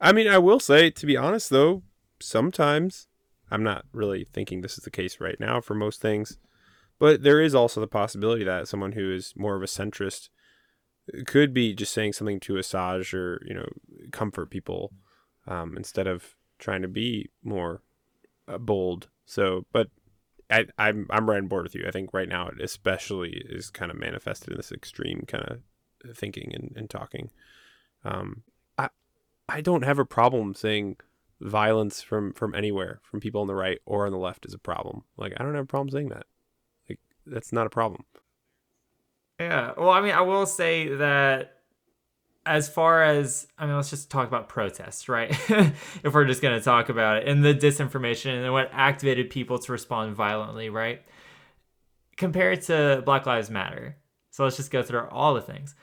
I 0.00 0.12
mean, 0.12 0.28
I 0.28 0.38
will 0.38 0.60
say, 0.60 0.90
to 0.90 1.06
be 1.06 1.16
honest, 1.16 1.50
though, 1.50 1.82
sometimes 2.20 3.06
I'm 3.50 3.62
not 3.62 3.86
really 3.92 4.24
thinking 4.24 4.60
this 4.60 4.76
is 4.78 4.84
the 4.84 4.90
case 4.90 5.20
right 5.20 5.38
now 5.38 5.60
for 5.60 5.74
most 5.74 6.00
things, 6.00 6.38
but 6.98 7.22
there 7.22 7.40
is 7.40 7.54
also 7.54 7.80
the 7.80 7.86
possibility 7.86 8.44
that 8.44 8.68
someone 8.68 8.92
who 8.92 9.12
is 9.12 9.32
more 9.36 9.56
of 9.56 9.62
a 9.62 9.66
centrist 9.66 10.28
could 11.26 11.52
be 11.52 11.74
just 11.74 11.92
saying 11.92 12.14
something 12.14 12.40
to 12.40 12.56
assuage 12.56 13.12
or 13.12 13.42
you 13.46 13.54
know 13.54 13.68
comfort 14.10 14.50
people 14.50 14.92
um, 15.46 15.76
instead 15.76 16.06
of 16.06 16.34
trying 16.58 16.82
to 16.82 16.88
be 16.88 17.30
more 17.42 17.82
uh, 18.48 18.58
bold. 18.58 19.08
So, 19.26 19.66
but 19.72 19.88
I, 20.50 20.66
I'm 20.78 21.06
I'm 21.10 21.28
right 21.28 21.38
on 21.38 21.48
board 21.48 21.64
with 21.64 21.74
you. 21.74 21.84
I 21.86 21.90
think 21.90 22.12
right 22.12 22.28
now 22.28 22.48
it 22.48 22.60
especially 22.60 23.42
is 23.48 23.70
kind 23.70 23.90
of 23.90 23.98
manifested 23.98 24.50
in 24.50 24.56
this 24.56 24.72
extreme 24.72 25.24
kind 25.26 25.44
of 25.44 25.58
thinking 26.12 26.52
and, 26.54 26.72
and 26.76 26.90
talking. 26.90 27.30
Um, 28.04 28.42
I 28.78 28.88
I 29.48 29.60
don't 29.60 29.82
have 29.82 29.98
a 29.98 30.04
problem 30.04 30.54
saying 30.54 30.96
violence 31.40 32.02
from 32.02 32.32
from 32.32 32.54
anywhere 32.54 33.00
from 33.02 33.20
people 33.20 33.40
on 33.40 33.46
the 33.46 33.54
right 33.54 33.78
or 33.86 34.06
on 34.06 34.12
the 34.12 34.18
left 34.18 34.46
is 34.46 34.54
a 34.54 34.58
problem. 34.58 35.04
Like 35.16 35.34
I 35.38 35.42
don't 35.42 35.54
have 35.54 35.64
a 35.64 35.66
problem 35.66 35.90
saying 35.90 36.08
that. 36.10 36.26
Like 36.88 37.00
that's 37.26 37.52
not 37.52 37.66
a 37.66 37.70
problem. 37.70 38.04
Yeah. 39.40 39.72
Well, 39.76 39.90
I 39.90 40.00
mean, 40.00 40.12
I 40.12 40.20
will 40.20 40.46
say 40.46 40.88
that 40.88 41.54
as 42.46 42.68
far 42.68 43.02
as 43.02 43.46
I 43.58 43.66
mean, 43.66 43.76
let's 43.76 43.90
just 43.90 44.10
talk 44.10 44.28
about 44.28 44.48
protests, 44.48 45.08
right? 45.08 45.30
if 45.50 46.14
we're 46.14 46.24
just 46.24 46.42
going 46.42 46.58
to 46.58 46.64
talk 46.64 46.88
about 46.88 47.18
it 47.18 47.28
and 47.28 47.44
the 47.44 47.54
disinformation 47.54 48.42
and 48.42 48.52
what 48.52 48.70
activated 48.72 49.30
people 49.30 49.58
to 49.58 49.72
respond 49.72 50.14
violently, 50.14 50.68
right? 50.68 51.02
Compared 52.16 52.62
to 52.62 53.02
Black 53.04 53.26
Lives 53.26 53.50
Matter. 53.50 53.96
So 54.30 54.44
let's 54.44 54.56
just 54.56 54.70
go 54.70 54.82
through 54.82 55.06
all 55.08 55.34
the 55.34 55.40
things. 55.40 55.74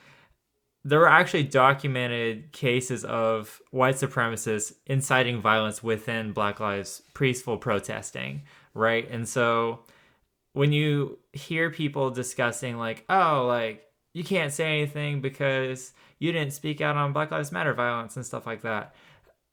There 0.84 0.98
were 0.98 1.08
actually 1.08 1.44
documented 1.44 2.52
cases 2.52 3.04
of 3.04 3.60
white 3.70 3.94
supremacists 3.94 4.74
inciting 4.86 5.40
violence 5.40 5.82
within 5.82 6.32
Black 6.32 6.58
Lives 6.58 7.02
peaceful 7.14 7.56
protesting, 7.56 8.42
right? 8.74 9.08
And 9.10 9.28
so 9.28 9.80
when 10.54 10.72
you 10.72 11.18
hear 11.32 11.70
people 11.70 12.10
discussing 12.10 12.78
like, 12.78 13.04
oh, 13.08 13.46
like 13.46 13.84
you 14.12 14.24
can't 14.24 14.52
say 14.52 14.80
anything 14.80 15.20
because 15.20 15.92
you 16.18 16.32
didn't 16.32 16.52
speak 16.52 16.80
out 16.80 16.96
on 16.96 17.12
Black 17.12 17.30
Lives 17.30 17.52
Matter 17.52 17.74
violence 17.74 18.16
and 18.16 18.26
stuff 18.26 18.46
like 18.46 18.62
that. 18.62 18.94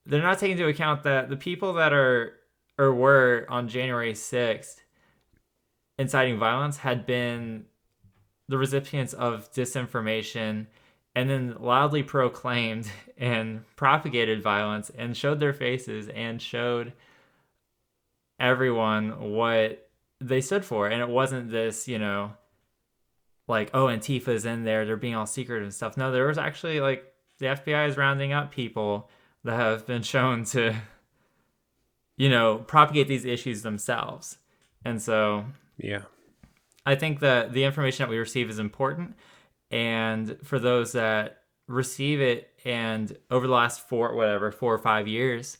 They're 0.05 0.21
not 0.21 0.39
taking 0.39 0.57
into 0.57 0.67
account 0.67 1.03
that 1.03 1.29
the 1.29 1.37
people 1.37 1.73
that 1.73 1.93
are 1.93 2.33
or 2.79 2.93
were 2.93 3.45
on 3.49 3.67
January 3.67 4.13
6th 4.13 4.77
inciting 5.99 6.39
violence 6.39 6.77
had 6.77 7.05
been 7.05 7.65
the 8.47 8.57
recipients 8.57 9.13
of 9.13 9.51
disinformation 9.51 10.65
and 11.15 11.29
then 11.29 11.55
loudly 11.59 12.03
proclaimed 12.03 12.89
and 13.17 13.63
propagated 13.75 14.41
violence 14.41 14.89
and 14.89 15.15
showed 15.15 15.39
their 15.39 15.53
faces 15.53 16.07
and 16.09 16.41
showed 16.41 16.93
everyone 18.39 19.31
what 19.31 19.89
they 20.21 20.41
stood 20.41 20.65
for. 20.65 20.87
And 20.87 21.01
it 21.01 21.09
wasn't 21.09 21.51
this, 21.51 21.87
you 21.87 21.99
know, 21.99 22.33
like, 23.47 23.71
oh, 23.73 23.87
Antifa's 23.87 24.45
in 24.45 24.63
there, 24.63 24.85
they're 24.85 24.95
being 24.95 25.15
all 25.15 25.25
secretive 25.25 25.63
and 25.63 25.73
stuff. 25.73 25.97
No, 25.97 26.11
there 26.11 26.27
was 26.27 26.37
actually 26.37 26.79
like 26.79 27.11
the 27.39 27.47
FBI 27.47 27.89
is 27.89 27.97
rounding 27.97 28.31
up 28.31 28.51
people 28.51 29.09
that 29.43 29.55
have 29.55 29.87
been 29.87 30.03
shown 30.03 30.43
to, 30.45 30.75
you 32.17 32.29
know, 32.29 32.59
propagate 32.59 33.07
these 33.07 33.25
issues 33.25 33.63
themselves. 33.63 34.37
And 34.85 35.01
so, 35.01 35.45
yeah, 35.77 36.03
I 36.85 36.95
think 36.95 37.19
that 37.19 37.53
the 37.53 37.63
information 37.63 38.03
that 38.03 38.09
we 38.09 38.17
receive 38.17 38.49
is 38.49 38.59
important. 38.59 39.15
And 39.71 40.37
for 40.43 40.59
those 40.59 40.93
that 40.93 41.43
receive 41.67 42.19
it 42.21 42.51
and 42.65 43.15
over 43.29 43.47
the 43.47 43.53
last 43.53 43.87
four, 43.87 44.15
whatever, 44.15 44.51
four 44.51 44.73
or 44.73 44.79
five 44.79 45.07
years 45.07 45.57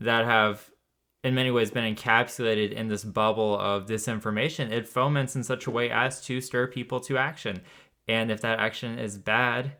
that 0.00 0.24
have 0.24 0.70
in 1.22 1.34
many 1.34 1.50
ways 1.50 1.70
been 1.70 1.94
encapsulated 1.94 2.72
in 2.72 2.88
this 2.88 3.04
bubble 3.04 3.58
of 3.58 3.86
disinformation, 3.86 4.70
it 4.70 4.88
foments 4.88 5.36
in 5.36 5.44
such 5.44 5.66
a 5.66 5.70
way 5.70 5.90
as 5.90 6.20
to 6.26 6.40
stir 6.40 6.66
people 6.66 7.00
to 7.00 7.16
action. 7.16 7.62
And 8.06 8.30
if 8.30 8.40
that 8.42 8.58
action 8.58 8.98
is 8.98 9.16
bad, 9.16 9.72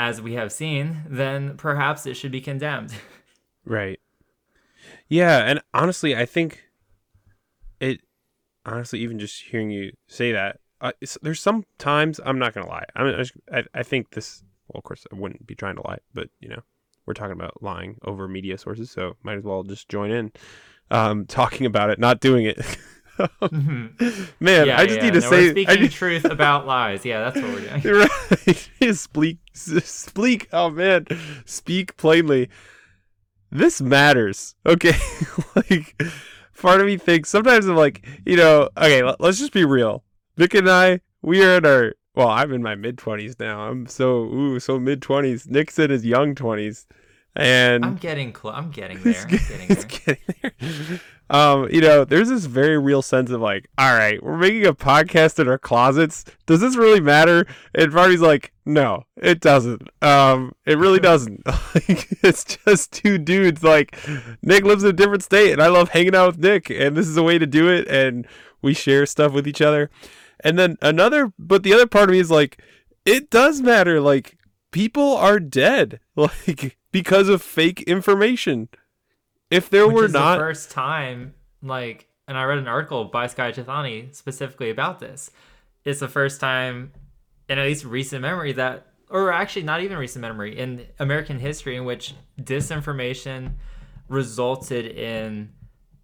as 0.00 0.20
we 0.22 0.32
have 0.32 0.50
seen, 0.50 1.02
then 1.08 1.58
perhaps 1.58 2.06
it 2.06 2.14
should 2.14 2.32
be 2.32 2.40
condemned. 2.40 2.94
Right. 3.66 4.00
Yeah, 5.06 5.40
and 5.40 5.60
honestly, 5.74 6.16
I 6.16 6.24
think 6.24 6.64
it. 7.78 8.00
Honestly, 8.64 9.00
even 9.00 9.18
just 9.18 9.42
hearing 9.42 9.70
you 9.70 9.92
say 10.08 10.32
that, 10.32 10.60
uh, 10.80 10.92
there's 11.22 11.40
some 11.40 11.64
times 11.78 12.20
I'm 12.24 12.38
not 12.38 12.54
gonna 12.54 12.68
lie. 12.68 12.86
I 12.94 13.04
mean, 13.04 13.24
I, 13.52 13.64
I 13.74 13.82
think 13.82 14.10
this. 14.10 14.42
Well, 14.68 14.78
of 14.78 14.84
course, 14.84 15.06
I 15.12 15.16
wouldn't 15.16 15.46
be 15.46 15.54
trying 15.54 15.76
to 15.76 15.82
lie, 15.86 15.98
but 16.14 16.28
you 16.40 16.48
know, 16.48 16.62
we're 17.06 17.14
talking 17.14 17.32
about 17.32 17.62
lying 17.62 17.96
over 18.04 18.28
media 18.28 18.56
sources, 18.56 18.90
so 18.90 19.16
might 19.22 19.38
as 19.38 19.44
well 19.44 19.62
just 19.62 19.88
join 19.88 20.10
in 20.10 20.32
um, 20.90 21.26
talking 21.28 21.66
about 21.66 21.90
it, 21.90 21.98
not 21.98 22.20
doing 22.20 22.46
it. 22.46 22.58
Mm-hmm. 23.18 24.24
Man, 24.44 24.66
yeah, 24.66 24.80
I 24.80 24.86
just 24.86 24.98
yeah. 24.98 25.04
need 25.04 25.14
to 25.14 25.20
no, 25.20 25.30
say 25.30 25.50
speaking 25.50 25.76
just... 25.76 25.96
truth 25.96 26.24
about 26.24 26.66
lies. 26.66 27.04
Yeah, 27.04 27.20
that's 27.20 27.36
what 27.36 27.52
we're 27.52 27.78
doing. 27.80 28.08
right, 28.80 28.96
speak, 28.96 29.38
speak. 29.52 30.48
Oh 30.52 30.70
man, 30.70 31.06
speak 31.44 31.96
plainly. 31.98 32.48
This 33.50 33.82
matters. 33.82 34.54
Okay, 34.64 34.96
like 35.54 36.00
part 36.56 36.80
of 36.80 36.86
me 36.86 36.96
thinks 36.96 37.28
sometimes 37.28 37.66
I'm 37.66 37.76
like, 37.76 38.06
you 38.24 38.36
know, 38.36 38.70
okay, 38.76 39.02
let's 39.18 39.38
just 39.38 39.52
be 39.52 39.64
real. 39.64 40.02
Nick 40.40 40.54
and 40.54 40.70
I, 40.70 41.00
we 41.20 41.44
are 41.44 41.58
in 41.58 41.66
our 41.66 41.94
well, 42.14 42.28
I'm 42.28 42.50
in 42.54 42.62
my 42.62 42.74
mid 42.74 42.96
twenties 42.96 43.38
now. 43.38 43.68
I'm 43.68 43.86
so 43.86 44.22
ooh, 44.24 44.58
so 44.58 44.80
mid 44.80 45.02
twenties. 45.02 45.46
Nick's 45.46 45.78
in 45.78 45.90
his 45.90 46.06
young 46.06 46.34
twenties, 46.34 46.86
and 47.36 47.84
I'm 47.84 47.96
getting 47.96 48.32
close. 48.32 48.54
I'm 48.56 48.70
getting 48.70 48.98
there. 49.02 49.20
I'm 49.20 49.28
getting 49.28 49.68
there. 49.68 49.84
getting 50.06 50.52
there. 50.58 51.00
Um, 51.28 51.68
you 51.70 51.82
know, 51.82 52.06
there's 52.06 52.30
this 52.30 52.46
very 52.46 52.78
real 52.78 53.02
sense 53.02 53.30
of 53.30 53.42
like, 53.42 53.68
all 53.76 53.94
right, 53.94 54.20
we're 54.22 54.38
making 54.38 54.66
a 54.66 54.72
podcast 54.72 55.38
in 55.38 55.46
our 55.46 55.58
closets. 55.58 56.24
Does 56.46 56.60
this 56.60 56.74
really 56.74 57.00
matter? 57.00 57.46
And 57.74 57.92
Marty's 57.92 58.22
like, 58.22 58.50
no, 58.64 59.04
it 59.18 59.40
doesn't. 59.40 59.90
Um, 60.00 60.54
it 60.64 60.78
really 60.78 61.00
doesn't. 61.10 61.46
like, 61.46 62.08
it's 62.22 62.44
just 62.44 62.92
two 62.92 63.18
dudes. 63.18 63.62
Like, 63.62 63.94
Nick 64.42 64.64
lives 64.64 64.84
in 64.84 64.90
a 64.90 64.94
different 64.94 65.22
state, 65.22 65.52
and 65.52 65.62
I 65.62 65.68
love 65.68 65.90
hanging 65.90 66.14
out 66.14 66.28
with 66.28 66.38
Nick, 66.38 66.70
and 66.70 66.96
this 66.96 67.06
is 67.06 67.18
a 67.18 67.22
way 67.22 67.38
to 67.38 67.46
do 67.46 67.68
it, 67.68 67.86
and 67.88 68.26
we 68.62 68.74
share 68.74 69.06
stuff 69.06 69.32
with 69.32 69.46
each 69.46 69.60
other. 69.62 69.90
And 70.44 70.58
then 70.58 70.76
another, 70.82 71.32
but 71.38 71.62
the 71.62 71.72
other 71.72 71.86
part 71.86 72.08
of 72.08 72.12
me 72.12 72.18
is 72.18 72.30
like, 72.30 72.62
it 73.04 73.30
does 73.30 73.60
matter. 73.60 74.00
Like, 74.00 74.38
people 74.70 75.16
are 75.16 75.40
dead, 75.40 76.00
like, 76.16 76.78
because 76.92 77.28
of 77.28 77.42
fake 77.42 77.82
information. 77.82 78.68
If 79.50 79.68
there 79.68 79.86
Which 79.86 79.96
were 79.96 80.08
not. 80.08 80.36
the 80.36 80.40
first 80.40 80.70
time, 80.70 81.34
like, 81.62 82.08
and 82.28 82.38
I 82.38 82.44
read 82.44 82.58
an 82.58 82.68
article 82.68 83.06
by 83.06 83.26
Skye 83.26 83.52
Jethani 83.52 84.14
specifically 84.14 84.70
about 84.70 85.00
this. 85.00 85.30
It's 85.84 86.00
the 86.00 86.08
first 86.08 86.40
time, 86.40 86.92
in 87.48 87.58
at 87.58 87.64
least 87.64 87.84
recent 87.84 88.22
memory, 88.22 88.52
that, 88.52 88.86
or 89.08 89.32
actually 89.32 89.62
not 89.62 89.82
even 89.82 89.96
recent 89.96 90.22
memory, 90.22 90.56
in 90.56 90.86
American 91.00 91.40
history, 91.40 91.76
in 91.76 91.84
which 91.84 92.14
disinformation 92.40 93.54
resulted 94.08 94.86
in 94.86 95.50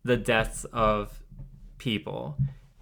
the 0.03 0.17
deaths 0.17 0.65
of 0.73 1.23
people 1.79 2.37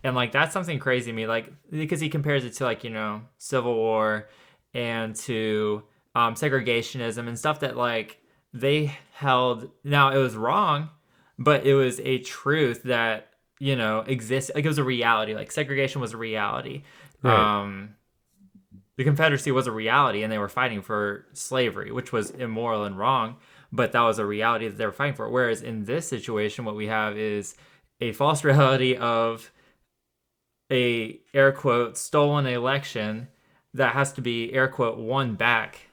and 0.05 0.15
like 0.15 0.31
that's 0.31 0.53
something 0.53 0.79
crazy 0.79 1.11
to 1.11 1.17
me 1.17 1.27
like 1.27 1.51
because 1.71 2.01
he 2.01 2.09
compares 2.09 2.45
it 2.45 2.53
to 2.53 2.65
like 2.65 2.85
you 2.85 2.91
know 2.91 3.23
civil 3.39 3.75
war 3.75 4.29
and 4.75 5.17
to 5.17 5.83
um, 6.15 6.35
segregationism 6.35 7.27
and 7.27 7.39
stuff 7.39 7.61
that 7.61 7.77
like 7.77 8.21
they 8.53 8.97
held 9.15 9.71
now 9.83 10.13
it 10.13 10.19
was 10.19 10.37
wrong 10.37 10.91
but 11.39 11.67
it 11.67 11.75
was 11.75 11.99
a 12.01 12.19
truth 12.19 12.85
that 12.85 13.31
you 13.59 13.75
know 13.75 14.01
exists 14.01 14.51
like 14.55 14.65
it 14.65 14.69
was 14.69 14.79
a 14.79 14.85
reality 14.85 15.35
like 15.35 15.51
segregation 15.51 16.01
was 16.01 16.13
a 16.13 16.17
reality 16.17 16.85
right. 17.23 17.61
um 17.61 17.97
the 18.97 19.03
confederacy 19.03 19.51
was 19.51 19.67
a 19.67 19.73
reality 19.73 20.23
and 20.23 20.31
they 20.31 20.39
were 20.39 20.49
fighting 20.49 20.83
for 20.83 21.27
slavery 21.33 21.91
which 21.91 22.13
was 22.13 22.31
immoral 22.31 22.85
and 22.85 22.99
wrong 22.99 23.37
but 23.73 23.91
that 23.91 24.03
was 24.03 24.21
a 24.21 24.27
reality 24.27 24.69
that 24.69 24.77
they 24.77 24.87
were 24.87 24.93
fighting 24.93 25.15
for 25.15 25.29
whereas 25.29 25.63
in 25.63 25.85
this 25.85 26.07
situation 26.07 26.65
what 26.65 26.77
we 26.77 26.87
have 26.87 27.17
is 27.17 27.57
a 28.01 28.13
false 28.13 28.45
reality 28.45 28.95
of 28.95 29.51
a 30.71 31.21
air 31.33 31.53
quote 31.53 31.97
stolen 31.97 32.47
election 32.47 33.29
that 33.75 33.93
has 33.93 34.13
to 34.13 34.21
be 34.21 34.53
air 34.53 34.69
quote 34.69 34.99
won 34.99 35.35
back 35.35 35.89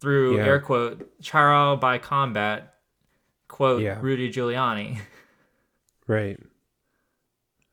through 0.00 0.36
yeah. 0.36 0.44
air 0.44 0.60
quote 0.60 1.22
trial 1.22 1.76
by 1.76 1.98
combat 1.98 2.74
quote 3.48 3.82
yeah. 3.82 3.98
Rudy 4.00 4.32
Giuliani. 4.32 5.00
Right. 6.06 6.40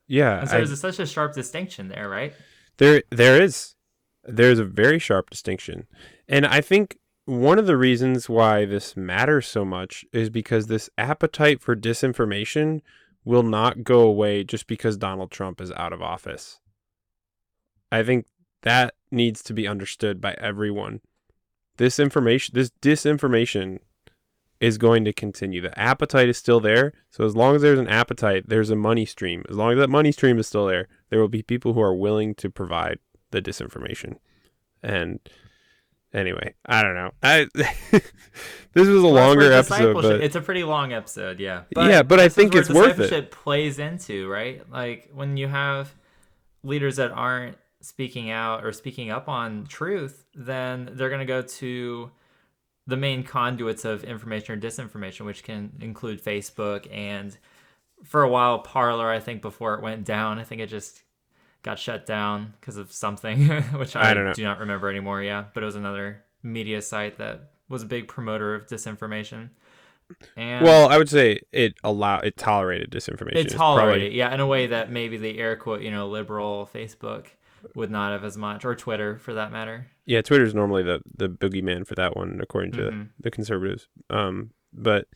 Yeah. 0.06 0.42
And 0.42 0.48
so 0.48 0.54
I, 0.54 0.58
there's 0.58 0.80
such 0.80 1.00
a 1.00 1.06
sharp 1.06 1.34
distinction 1.34 1.88
there, 1.88 2.08
right? 2.08 2.32
There 2.76 3.02
there 3.10 3.42
is. 3.42 3.74
There's 4.22 4.60
a 4.60 4.64
very 4.64 5.00
sharp 5.00 5.28
distinction. 5.28 5.88
And 6.28 6.46
I 6.46 6.60
think 6.60 6.98
one 7.24 7.58
of 7.58 7.66
the 7.66 7.76
reasons 7.76 8.28
why 8.28 8.64
this 8.64 8.96
matters 8.96 9.48
so 9.48 9.64
much 9.64 10.04
is 10.12 10.30
because 10.30 10.68
this 10.68 10.88
appetite 10.96 11.60
for 11.60 11.74
disinformation 11.74 12.80
will 13.28 13.42
not 13.42 13.84
go 13.84 14.00
away 14.00 14.42
just 14.42 14.66
because 14.66 14.96
Donald 14.96 15.30
Trump 15.30 15.60
is 15.60 15.70
out 15.72 15.92
of 15.92 16.00
office. 16.00 16.60
I 17.92 18.02
think 18.02 18.24
that 18.62 18.94
needs 19.10 19.42
to 19.42 19.52
be 19.52 19.68
understood 19.68 20.18
by 20.18 20.34
everyone. 20.38 21.02
This 21.76 21.98
information, 21.98 22.54
this 22.54 22.70
disinformation 22.80 23.80
is 24.60 24.78
going 24.78 25.04
to 25.04 25.12
continue. 25.12 25.60
The 25.60 25.78
appetite 25.78 26.30
is 26.30 26.38
still 26.38 26.58
there. 26.58 26.94
So 27.10 27.26
as 27.26 27.36
long 27.36 27.54
as 27.54 27.60
there's 27.60 27.78
an 27.78 27.86
appetite, 27.86 28.44
there's 28.48 28.70
a 28.70 28.76
money 28.76 29.04
stream. 29.04 29.44
As 29.50 29.56
long 29.56 29.72
as 29.72 29.78
that 29.78 29.90
money 29.90 30.10
stream 30.10 30.38
is 30.38 30.46
still 30.46 30.64
there, 30.64 30.88
there 31.10 31.20
will 31.20 31.28
be 31.28 31.42
people 31.42 31.74
who 31.74 31.82
are 31.82 31.94
willing 31.94 32.34
to 32.36 32.48
provide 32.48 32.98
the 33.30 33.42
disinformation. 33.42 34.16
And 34.82 35.20
anyway, 36.12 36.54
I 36.66 36.82
don't 36.82 36.94
know. 36.94 37.10
I 37.22 37.46
this 37.92 38.02
was 38.74 38.88
a 38.88 39.02
Well, 39.02 39.12
longer 39.12 39.52
episode, 39.52 39.94
but 39.94 40.20
it's 40.22 40.36
a 40.36 40.40
pretty 40.40 40.64
long 40.64 40.92
episode, 40.92 41.40
yeah. 41.40 41.62
Yeah, 41.76 42.02
but 42.02 42.20
I 42.20 42.28
think 42.28 42.54
it's 42.54 42.70
worth 42.70 42.98
it. 42.98 43.30
Plays 43.30 43.78
into 43.78 44.28
right, 44.28 44.62
like 44.70 45.10
when 45.12 45.36
you 45.36 45.48
have 45.48 45.94
leaders 46.62 46.96
that 46.96 47.10
aren't 47.10 47.56
speaking 47.80 48.30
out 48.30 48.64
or 48.64 48.72
speaking 48.72 49.10
up 49.10 49.28
on 49.28 49.66
truth, 49.66 50.24
then 50.34 50.90
they're 50.92 51.08
going 51.08 51.20
to 51.20 51.26
go 51.26 51.42
to 51.42 52.10
the 52.86 52.96
main 52.96 53.22
conduits 53.22 53.84
of 53.84 54.02
information 54.04 54.54
or 54.54 54.60
disinformation, 54.60 55.24
which 55.24 55.42
can 55.44 55.72
include 55.80 56.22
Facebook 56.22 56.88
and 56.90 57.36
for 58.04 58.22
a 58.22 58.28
while 58.28 58.60
Parler. 58.60 59.10
I 59.10 59.20
think 59.20 59.42
before 59.42 59.74
it 59.74 59.82
went 59.82 60.04
down, 60.04 60.38
I 60.38 60.44
think 60.44 60.60
it 60.60 60.68
just 60.68 61.02
got 61.62 61.78
shut 61.78 62.06
down 62.06 62.54
because 62.60 62.76
of 62.76 62.92
something, 62.92 63.48
which 63.76 63.96
I, 63.96 64.10
I 64.10 64.14
don't 64.14 64.24
know. 64.24 64.32
do 64.32 64.44
not 64.44 64.58
remember 64.60 64.88
anymore. 64.90 65.22
Yeah, 65.22 65.44
but 65.54 65.62
it 65.62 65.66
was 65.66 65.76
another 65.76 66.24
media 66.42 66.80
site 66.82 67.18
that 67.18 67.50
was 67.68 67.82
a 67.82 67.86
big 67.86 68.08
promoter 68.08 68.54
of 68.54 68.66
disinformation. 68.66 69.50
And 70.36 70.64
well, 70.64 70.88
I 70.88 70.96
would 70.96 71.08
say 71.10 71.40
it 71.52 71.74
allowed 71.84 72.24
it 72.24 72.36
tolerated 72.38 72.90
disinformation. 72.90 73.36
it 73.36 73.50
tolerated, 73.50 74.00
probably- 74.02 74.16
yeah, 74.18 74.32
in 74.32 74.40
a 74.40 74.46
way 74.46 74.68
that 74.68 74.90
maybe 74.90 75.18
the 75.18 75.38
air 75.38 75.54
quote, 75.56 75.82
you 75.82 75.90
know, 75.90 76.08
liberal 76.08 76.68
Facebook 76.72 77.26
would 77.74 77.90
not 77.90 78.12
have 78.12 78.24
as 78.24 78.36
much, 78.36 78.64
or 78.64 78.74
Twitter 78.74 79.18
for 79.18 79.34
that 79.34 79.52
matter. 79.52 79.88
yeah, 80.06 80.22
Twitter's 80.22 80.54
normally 80.54 80.82
the 80.82 81.00
the 81.14 81.28
boogeyman 81.28 81.86
for 81.86 81.94
that 81.96 82.16
one, 82.16 82.38
according 82.42 82.72
to 82.72 82.78
Mhm. 82.90 83.08
the 83.20 83.30
conservatives. 83.30 83.88
Um, 84.08 84.52
but 84.72 85.08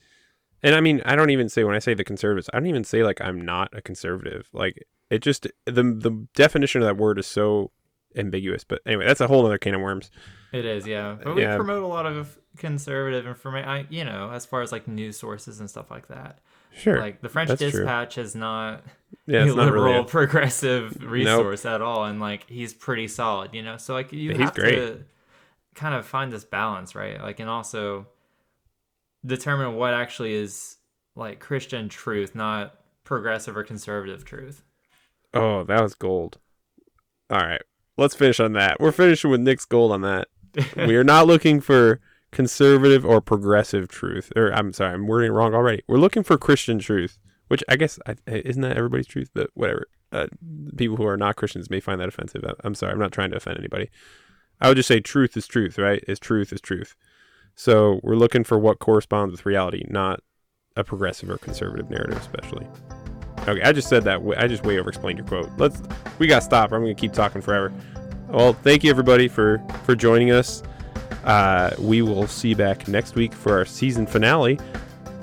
and 0.62 0.74
I 0.74 0.80
mean, 0.80 1.02
I 1.04 1.16
don't 1.16 1.30
even 1.30 1.48
say 1.48 1.64
when 1.64 1.74
I 1.74 1.78
say 1.80 1.94
the 1.94 2.04
conservatives, 2.04 2.48
I 2.52 2.58
don't 2.58 2.68
even 2.68 2.84
say 2.84 3.02
like 3.02 3.20
I'm 3.20 3.40
not 3.40 3.68
a 3.72 3.82
conservative. 3.82 4.48
Like 4.52 4.86
it 5.10 5.20
just 5.20 5.46
the 5.66 5.82
the 5.82 6.26
definition 6.34 6.82
of 6.82 6.86
that 6.86 6.96
word 6.96 7.18
is 7.18 7.26
so 7.26 7.70
ambiguous. 8.16 8.64
But 8.64 8.80
anyway, 8.86 9.06
that's 9.06 9.20
a 9.20 9.26
whole 9.26 9.44
other 9.46 9.58
can 9.58 9.74
of 9.74 9.80
worms. 9.80 10.10
It 10.52 10.64
is, 10.66 10.86
yeah. 10.86 11.08
Uh, 11.12 11.16
but 11.24 11.34
we 11.36 11.42
Yeah. 11.42 11.56
promote 11.56 11.82
a 11.82 11.86
lot 11.86 12.04
of 12.06 12.38
conservative 12.58 13.26
information, 13.26 13.86
you 13.90 14.04
know, 14.04 14.30
as 14.30 14.44
far 14.44 14.60
as 14.62 14.70
like 14.70 14.86
news 14.86 15.16
sources 15.18 15.60
and 15.60 15.68
stuff 15.70 15.90
like 15.90 16.08
that. 16.08 16.40
Sure, 16.74 16.98
Like 17.00 17.20
the 17.20 17.28
French 17.28 17.48
that's 17.48 17.60
true. 17.60 17.70
Dispatch 17.70 18.16
is 18.18 18.34
not 18.34 18.82
yeah, 19.26 19.40
a 19.40 19.46
it's 19.46 19.54
not 19.54 19.64
liberal, 19.66 19.84
really. 19.84 19.98
a- 19.98 20.04
progressive 20.04 20.96
resource 21.10 21.66
at 21.66 21.82
all, 21.82 22.04
and 22.04 22.18
like 22.20 22.48
he's 22.48 22.72
pretty 22.72 23.08
solid, 23.08 23.52
you 23.54 23.62
know. 23.62 23.76
So 23.76 23.92
like 23.94 24.10
you 24.12 24.34
have 24.36 24.54
to 24.54 25.04
kind 25.74 25.94
of 25.94 26.06
find 26.06 26.32
this 26.32 26.44
balance, 26.44 26.94
right? 26.94 27.20
Like, 27.20 27.40
and 27.40 27.48
also 27.50 28.06
determine 29.24 29.74
what 29.74 29.94
actually 29.94 30.34
is 30.34 30.76
like 31.14 31.40
Christian 31.40 31.88
truth, 31.88 32.34
not 32.34 32.74
progressive 33.04 33.56
or 33.56 33.64
conservative 33.64 34.24
truth. 34.24 34.62
Oh, 35.34 35.64
that 35.64 35.82
was 35.82 35.94
gold. 35.94 36.38
All 37.30 37.38
right, 37.38 37.62
let's 37.96 38.14
finish 38.14 38.40
on 38.40 38.52
that. 38.52 38.80
We're 38.80 38.92
finishing 38.92 39.30
with 39.30 39.40
Nick's 39.40 39.64
gold 39.64 39.92
on 39.92 40.02
that. 40.02 40.28
we 40.76 40.96
are 40.96 41.04
not 41.04 41.26
looking 41.26 41.60
for 41.60 42.00
conservative 42.30 43.04
or 43.04 43.20
progressive 43.20 43.88
truth. 43.88 44.32
Or 44.36 44.52
I'm 44.52 44.72
sorry, 44.72 44.94
I'm 44.94 45.06
wording 45.06 45.30
it 45.30 45.34
wrong 45.34 45.54
already. 45.54 45.82
We're 45.86 45.98
looking 45.98 46.22
for 46.22 46.36
Christian 46.36 46.78
truth, 46.78 47.18
which 47.48 47.62
I 47.68 47.76
guess 47.76 47.98
I, 48.06 48.16
isn't 48.26 48.62
that 48.62 48.76
everybody's 48.76 49.06
truth. 49.06 49.30
But 49.34 49.50
whatever. 49.54 49.86
Uh, 50.10 50.26
people 50.76 50.96
who 50.96 51.06
are 51.06 51.16
not 51.16 51.36
Christians 51.36 51.70
may 51.70 51.80
find 51.80 51.98
that 51.98 52.08
offensive. 52.08 52.44
I'm 52.62 52.74
sorry. 52.74 52.92
I'm 52.92 52.98
not 52.98 53.12
trying 53.12 53.30
to 53.30 53.38
offend 53.38 53.56
anybody. 53.56 53.88
I 54.60 54.68
would 54.68 54.76
just 54.76 54.88
say 54.88 55.00
truth 55.00 55.38
is 55.38 55.46
truth, 55.46 55.78
right? 55.78 56.04
Is 56.06 56.20
truth 56.20 56.52
is 56.52 56.60
truth. 56.60 56.94
So 57.54 58.00
we're 58.02 58.16
looking 58.16 58.44
for 58.44 58.58
what 58.58 58.78
corresponds 58.78 59.32
with 59.32 59.46
reality, 59.46 59.84
not 59.88 60.20
a 60.76 60.84
progressive 60.84 61.30
or 61.30 61.38
conservative 61.38 61.90
narrative, 61.90 62.18
especially. 62.18 62.66
Okay, 63.46 63.62
I 63.62 63.72
just 63.72 63.88
said 63.88 64.04
that. 64.04 64.20
I 64.36 64.46
just 64.46 64.64
way 64.64 64.78
over 64.78 64.88
explained 64.88 65.18
your 65.18 65.26
quote. 65.26 65.50
Let's. 65.58 65.82
We 66.18 66.26
got 66.26 66.40
to 66.40 66.44
stop. 66.44 66.72
I'm 66.72 66.82
going 66.82 66.94
to 66.94 67.00
keep 67.00 67.12
talking 67.12 67.42
forever. 67.42 67.72
Well, 68.28 68.52
thank 68.52 68.84
you 68.84 68.90
everybody 68.90 69.28
for 69.28 69.60
for 69.84 69.94
joining 69.94 70.30
us. 70.30 70.62
Uh, 71.24 71.70
we 71.78 72.02
will 72.02 72.26
see 72.26 72.50
you 72.50 72.56
back 72.56 72.88
next 72.88 73.14
week 73.14 73.32
for 73.32 73.58
our 73.58 73.64
season 73.64 74.06
finale. 74.06 74.58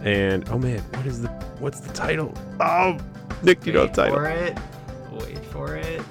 And 0.04 0.48
oh 0.50 0.58
man, 0.58 0.80
what 0.80 1.06
is 1.06 1.22
the 1.22 1.30
what's 1.60 1.80
the 1.80 1.94
title? 1.94 2.34
Oh, 2.60 2.98
Nick, 3.42 3.62
do 3.62 3.68
you 3.68 3.74
know 3.74 3.84
Wait 3.84 3.94
the 3.94 4.04
title? 4.04 4.22
Wait 4.22 4.60
for 5.10 5.26
it. 5.26 5.26
Wait 5.26 5.46
for 5.46 5.76
it. 5.76 6.02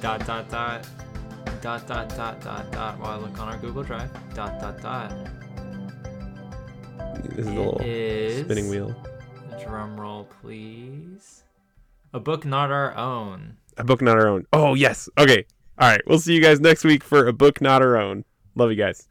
Dot 0.00 0.26
dot 0.26 0.48
dot. 0.50 0.86
Dot 1.60 1.86
dot 1.86 2.08
dot 2.16 2.40
dot 2.40 2.72
dot. 2.72 2.98
While 2.98 3.10
I 3.12 3.16
look 3.16 3.38
on 3.38 3.48
our 3.48 3.58
Google 3.58 3.82
Drive. 3.82 4.10
Dot 4.34 4.60
dot 4.60 4.80
dot. 4.80 5.12
This 7.24 7.38
is 7.38 7.46
a 7.46 7.50
little 7.52 7.80
is- 7.84 8.44
spinning 8.44 8.68
wheel. 8.68 8.94
Drum 9.62 10.00
roll, 10.00 10.26
please. 10.40 11.44
A 12.14 12.20
book 12.20 12.44
not 12.44 12.70
our 12.70 12.96
own. 12.96 13.56
A 13.76 13.84
book 13.84 14.00
not 14.00 14.16
our 14.18 14.26
own. 14.26 14.46
Oh 14.52 14.74
yes. 14.74 15.08
Okay. 15.18 15.44
All 15.78 15.88
right. 15.88 16.00
We'll 16.06 16.18
see 16.18 16.34
you 16.34 16.40
guys 16.42 16.60
next 16.60 16.82
week 16.84 17.04
for 17.04 17.26
a 17.26 17.32
book 17.32 17.60
not 17.60 17.82
our 17.82 17.96
own. 17.96 18.24
Love 18.54 18.70
you 18.70 18.76
guys. 18.76 19.06